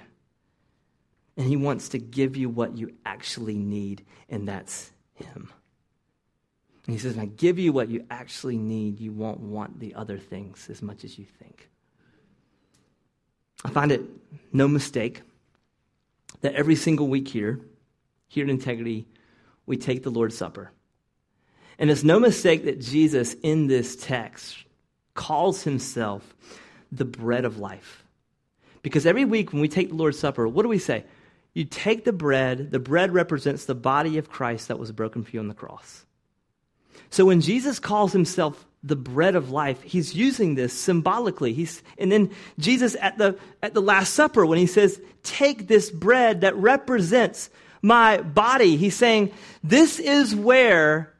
And 1.38 1.48
he 1.48 1.58
wants 1.58 1.90
to 1.90 2.00
give 2.00 2.38
you 2.38 2.48
what 2.48 2.78
you 2.78 2.96
actually 3.06 3.58
need, 3.58 4.06
and 4.30 4.48
that's 4.48 4.90
him. 5.16 5.52
And 6.86 6.94
he 6.94 7.00
says, 7.00 7.16
When 7.16 7.24
I 7.24 7.26
give 7.26 7.60
you 7.60 7.74
what 7.74 7.90
you 7.90 8.06
actually 8.10 8.58
need, 8.58 9.02
you 9.02 9.12
won't 9.12 9.42
want 9.42 9.82
the 9.82 9.96
other 9.96 10.18
things 10.18 10.70
as 10.70 10.82
much 10.82 11.04
as 11.04 11.20
you 11.20 11.26
think. 11.26 11.70
I 13.66 13.70
find 13.70 13.92
it 13.92 14.02
no 14.54 14.70
mistake 14.70 15.24
that 16.40 16.54
every 16.54 16.76
single 16.76 17.08
week 17.08 17.28
here, 17.28 17.60
here 18.28 18.46
at 18.46 18.50
Integrity, 18.50 19.08
we 19.66 19.76
take 19.76 20.04
the 20.04 20.12
Lord's 20.12 20.38
Supper. 20.38 20.72
And 21.78 21.90
it's 21.90 22.04
no 22.04 22.20
mistake 22.20 22.66
that 22.66 22.80
Jesus, 22.80 23.34
in 23.42 23.68
this 23.68 23.96
text, 23.96 24.58
calls 25.14 25.64
himself 25.64 26.36
the 26.92 27.06
bread 27.06 27.46
of 27.46 27.58
life. 27.58 28.04
Because 28.82 29.06
every 29.06 29.26
week 29.26 29.52
when 29.52 29.62
we 29.62 29.68
take 29.68 29.90
the 29.90 29.96
Lord's 29.96 30.20
Supper, 30.20 30.48
what 30.48 30.64
do 30.64 30.70
we 30.70 30.80
say? 30.80 31.04
You 31.54 31.64
take 31.66 32.04
the 32.04 32.14
bread, 32.14 32.72
the 32.72 32.80
bread 32.80 33.14
represents 33.14 33.66
the 33.66 33.76
body 33.76 34.18
of 34.18 34.30
Christ 34.30 34.68
that 34.68 34.78
was 34.78 34.92
broken 34.92 35.24
for 35.24 35.32
you 35.32 35.40
on 35.40 35.48
the 35.48 35.54
cross. 35.54 36.06
So 37.10 37.26
when 37.26 37.42
Jesus 37.42 37.80
calls 37.80 38.12
himself 38.12 38.66
the 38.84 38.96
bread 38.96 39.36
of 39.36 39.50
life, 39.50 39.82
he's 39.82 40.14
using 40.14 40.56
this 40.56 40.74
symbolically. 40.74 41.54
He's, 41.54 41.82
and 41.98 42.12
then 42.12 42.30
Jesus 42.60 42.96
at 43.02 43.18
the, 43.18 43.40
at 43.64 43.74
the 43.74 43.82
Last 43.82 44.14
Supper, 44.14 44.46
when 44.46 44.60
he 44.60 44.68
says, 44.68 45.02
Take 45.24 45.68
this 45.68 45.90
bread 45.90 46.42
that 46.42 46.56
represents 46.56 47.50
my 47.82 48.18
body, 48.22 48.78
he's 48.78 48.96
saying, 48.96 49.32
This 49.64 50.00
is 50.00 50.36
where 50.36 51.15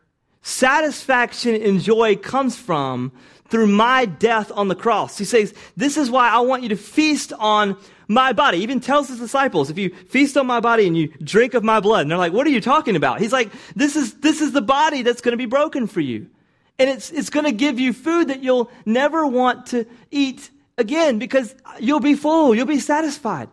satisfaction 0.46 1.56
and 1.56 1.82
joy 1.82 2.16
comes 2.16 2.56
from 2.56 3.12
through 3.50 3.66
my 3.66 4.06
death 4.06 4.52
on 4.54 4.68
the 4.68 4.76
cross. 4.76 5.18
He 5.18 5.26
says, 5.26 5.56
This 5.76 5.98
is 5.98 6.10
why 6.12 6.30
I 6.30 6.40
want 6.40 6.62
you 6.62 6.70
to 6.70 6.76
feast 6.76 7.34
on 7.34 7.76
my 8.08 8.32
body. 8.32 8.58
He 8.58 8.64
even 8.64 8.80
tells 8.80 9.08
his 9.08 9.20
disciples, 9.20 9.72
if 9.72 9.78
you 9.80 9.90
feast 9.90 10.38
on 10.38 10.46
my 10.46 10.60
body 10.60 10.86
and 10.86 10.96
you 10.96 11.08
drink 11.24 11.56
of 11.56 11.64
my 11.64 11.80
blood, 11.80 12.02
and 12.02 12.12
they're 12.12 12.18
like, 12.20 12.32
What 12.32 12.46
are 12.46 12.52
you 12.52 12.62
talking 12.62 12.96
about? 12.96 13.20
He's 13.20 13.34
like, 13.34 13.52
This 13.76 13.96
is 13.96 14.14
this 14.20 14.40
is 14.40 14.52
the 14.52 14.62
body 14.62 15.02
that's 15.02 15.22
going 15.22 15.34
to 15.34 15.38
be 15.38 15.48
broken 15.48 15.88
for 15.88 16.00
you. 16.00 16.30
And 16.78 16.92
it's 16.92 17.10
it's 17.10 17.32
going 17.32 17.46
to 17.46 17.52
give 17.52 17.80
you 17.80 17.92
food 17.92 18.28
that 18.28 18.44
you'll 18.44 18.70
never 18.86 19.26
want 19.26 19.66
to 19.68 19.86
eat 20.12 20.52
again 20.78 21.18
because 21.18 21.56
you'll 21.80 22.00
be 22.00 22.14
full, 22.14 22.54
you'll 22.54 22.68
be 22.68 22.80
satisfied. 22.80 23.50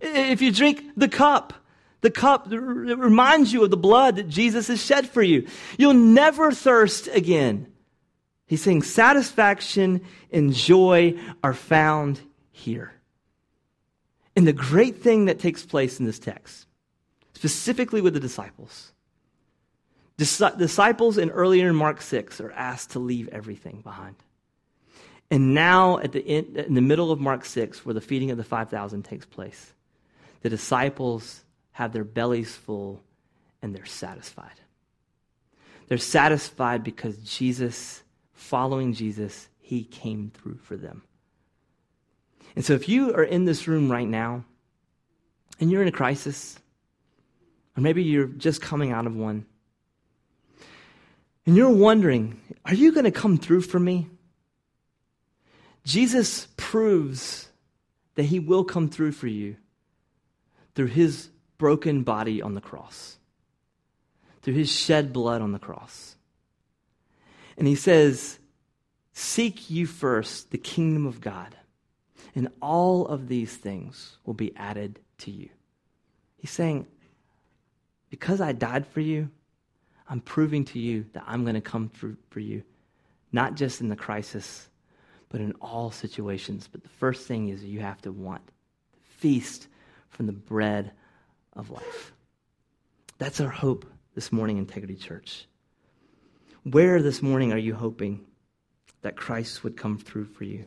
If 0.00 0.42
you 0.42 0.50
drink 0.50 0.82
the 0.96 1.08
cup, 1.08 1.52
the 2.02 2.10
cup 2.10 2.46
reminds 2.50 3.52
you 3.52 3.64
of 3.64 3.70
the 3.70 3.76
blood 3.76 4.16
that 4.16 4.28
Jesus 4.28 4.68
has 4.68 4.84
shed 4.84 5.08
for 5.08 5.22
you. 5.22 5.46
You'll 5.78 5.94
never 5.94 6.52
thirst 6.52 7.08
again. 7.08 7.72
He's 8.46 8.62
saying 8.62 8.82
satisfaction 8.82 10.02
and 10.30 10.52
joy 10.52 11.18
are 11.42 11.54
found 11.54 12.20
here. 12.50 12.92
And 14.34 14.46
the 14.46 14.52
great 14.52 14.96
thing 14.96 15.26
that 15.26 15.38
takes 15.38 15.64
place 15.64 16.00
in 16.00 16.06
this 16.06 16.18
text, 16.18 16.66
specifically 17.34 18.00
with 18.00 18.14
the 18.14 18.20
disciples, 18.20 18.92
disciples 20.16 21.18
in 21.18 21.30
earlier 21.30 21.68
in 21.68 21.76
Mark 21.76 22.02
6 22.02 22.40
are 22.40 22.52
asked 22.52 22.90
to 22.90 22.98
leave 22.98 23.28
everything 23.28 23.80
behind. 23.82 24.16
And 25.30 25.54
now, 25.54 25.98
at 25.98 26.12
the 26.12 26.20
in, 26.20 26.56
in 26.56 26.74
the 26.74 26.82
middle 26.82 27.10
of 27.10 27.20
Mark 27.20 27.44
6, 27.44 27.86
where 27.86 27.94
the 27.94 28.00
feeding 28.00 28.30
of 28.30 28.36
the 28.36 28.44
5,000 28.44 29.02
takes 29.02 29.24
place, 29.24 29.72
the 30.42 30.50
disciples 30.50 31.42
have 31.72 31.92
their 31.92 32.04
bellies 32.04 32.54
full 32.54 33.00
and 33.60 33.74
they're 33.74 33.84
satisfied. 33.86 34.60
They're 35.88 35.98
satisfied 35.98 36.84
because 36.84 37.16
Jesus 37.18 38.02
following 38.32 38.92
Jesus, 38.92 39.48
he 39.58 39.84
came 39.84 40.30
through 40.34 40.58
for 40.58 40.76
them. 40.76 41.02
And 42.54 42.64
so 42.64 42.74
if 42.74 42.88
you 42.88 43.14
are 43.14 43.24
in 43.24 43.44
this 43.44 43.66
room 43.66 43.90
right 43.90 44.08
now 44.08 44.44
and 45.60 45.70
you're 45.70 45.82
in 45.82 45.88
a 45.88 45.92
crisis, 45.92 46.58
or 47.76 47.80
maybe 47.80 48.02
you're 48.02 48.26
just 48.26 48.60
coming 48.60 48.92
out 48.92 49.06
of 49.06 49.16
one, 49.16 49.46
and 51.46 51.56
you're 51.56 51.70
wondering, 51.70 52.40
are 52.64 52.74
you 52.74 52.92
going 52.92 53.04
to 53.04 53.10
come 53.10 53.36
through 53.36 53.62
for 53.62 53.78
me? 53.78 54.08
Jesus 55.84 56.48
proves 56.56 57.48
that 58.14 58.24
he 58.24 58.38
will 58.38 58.64
come 58.64 58.88
through 58.88 59.12
for 59.12 59.26
you 59.26 59.56
through 60.74 60.86
his 60.86 61.28
broken 61.62 62.02
body 62.02 62.42
on 62.42 62.56
the 62.56 62.60
cross, 62.60 63.18
through 64.42 64.54
his 64.54 64.68
shed 64.68 65.12
blood 65.12 65.40
on 65.40 65.52
the 65.52 65.60
cross. 65.60 66.16
And 67.56 67.68
he 67.68 67.76
says, 67.76 68.40
Seek 69.12 69.70
you 69.70 69.86
first 69.86 70.50
the 70.50 70.58
kingdom 70.58 71.06
of 71.06 71.20
God, 71.20 71.54
and 72.34 72.48
all 72.60 73.06
of 73.06 73.28
these 73.28 73.54
things 73.54 74.16
will 74.26 74.34
be 74.34 74.52
added 74.56 74.98
to 75.18 75.30
you. 75.30 75.50
He's 76.36 76.50
saying, 76.50 76.88
Because 78.10 78.40
I 78.40 78.50
died 78.50 78.84
for 78.84 78.98
you, 78.98 79.30
I'm 80.08 80.20
proving 80.20 80.64
to 80.64 80.80
you 80.80 81.06
that 81.12 81.22
I'm 81.28 81.44
going 81.44 81.54
to 81.54 81.60
come 81.60 81.90
through 81.90 82.16
for 82.30 82.40
you, 82.40 82.64
not 83.30 83.54
just 83.54 83.80
in 83.80 83.88
the 83.88 83.94
crisis, 83.94 84.68
but 85.28 85.40
in 85.40 85.52
all 85.60 85.92
situations. 85.92 86.68
But 86.72 86.82
the 86.82 86.88
first 86.88 87.28
thing 87.28 87.50
is 87.50 87.62
you 87.62 87.82
have 87.82 88.02
to 88.02 88.10
want, 88.10 88.44
to 88.48 89.00
feast 89.18 89.68
from 90.10 90.26
the 90.26 90.32
bread 90.32 90.90
of 91.54 91.70
life. 91.70 92.12
That's 93.18 93.40
our 93.40 93.48
hope 93.48 93.86
this 94.14 94.32
morning, 94.32 94.58
Integrity 94.58 94.96
Church. 94.96 95.46
Where 96.64 97.02
this 97.02 97.22
morning 97.22 97.52
are 97.52 97.58
you 97.58 97.74
hoping 97.74 98.24
that 99.02 99.16
Christ 99.16 99.64
would 99.64 99.76
come 99.76 99.98
through 99.98 100.26
for 100.26 100.44
you? 100.44 100.66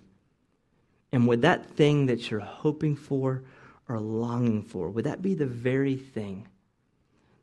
And 1.11 1.27
would 1.27 1.43
that 1.43 1.65
thing 1.71 2.07
that 2.07 2.29
you're 2.29 2.39
hoping 2.39 2.95
for 2.95 3.43
or 3.87 3.99
longing 3.99 4.63
for, 4.63 4.89
would 4.89 5.05
that 5.05 5.21
be 5.21 5.35
the 5.35 5.45
very 5.45 5.95
thing 5.95 6.47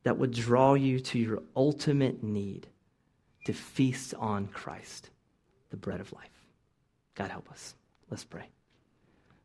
that 0.03 0.19
would 0.19 0.33
draw 0.33 0.75
you 0.75 1.01
to 1.01 1.19
your 1.19 1.43
ultimate 1.57 2.23
need 2.23 2.67
to 3.45 3.53
feast 3.53 4.15
on 4.15 4.47
Christ, 4.49 5.11
the 5.71 5.77
bread 5.77 6.01
of 6.01 6.13
life. 6.13 6.29
God 7.15 7.31
help 7.31 7.51
us. 7.51 7.75
Let's 8.11 8.25
pray. 8.25 8.49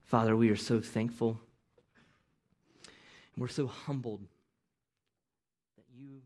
Father, 0.05 0.35
we 0.35 0.49
are 0.49 0.55
so 0.55 0.79
thankful. 0.79 1.39
We're 3.38 3.47
so 3.47 3.67
humbled 3.67 4.27
that 5.77 5.85
you 5.95 6.23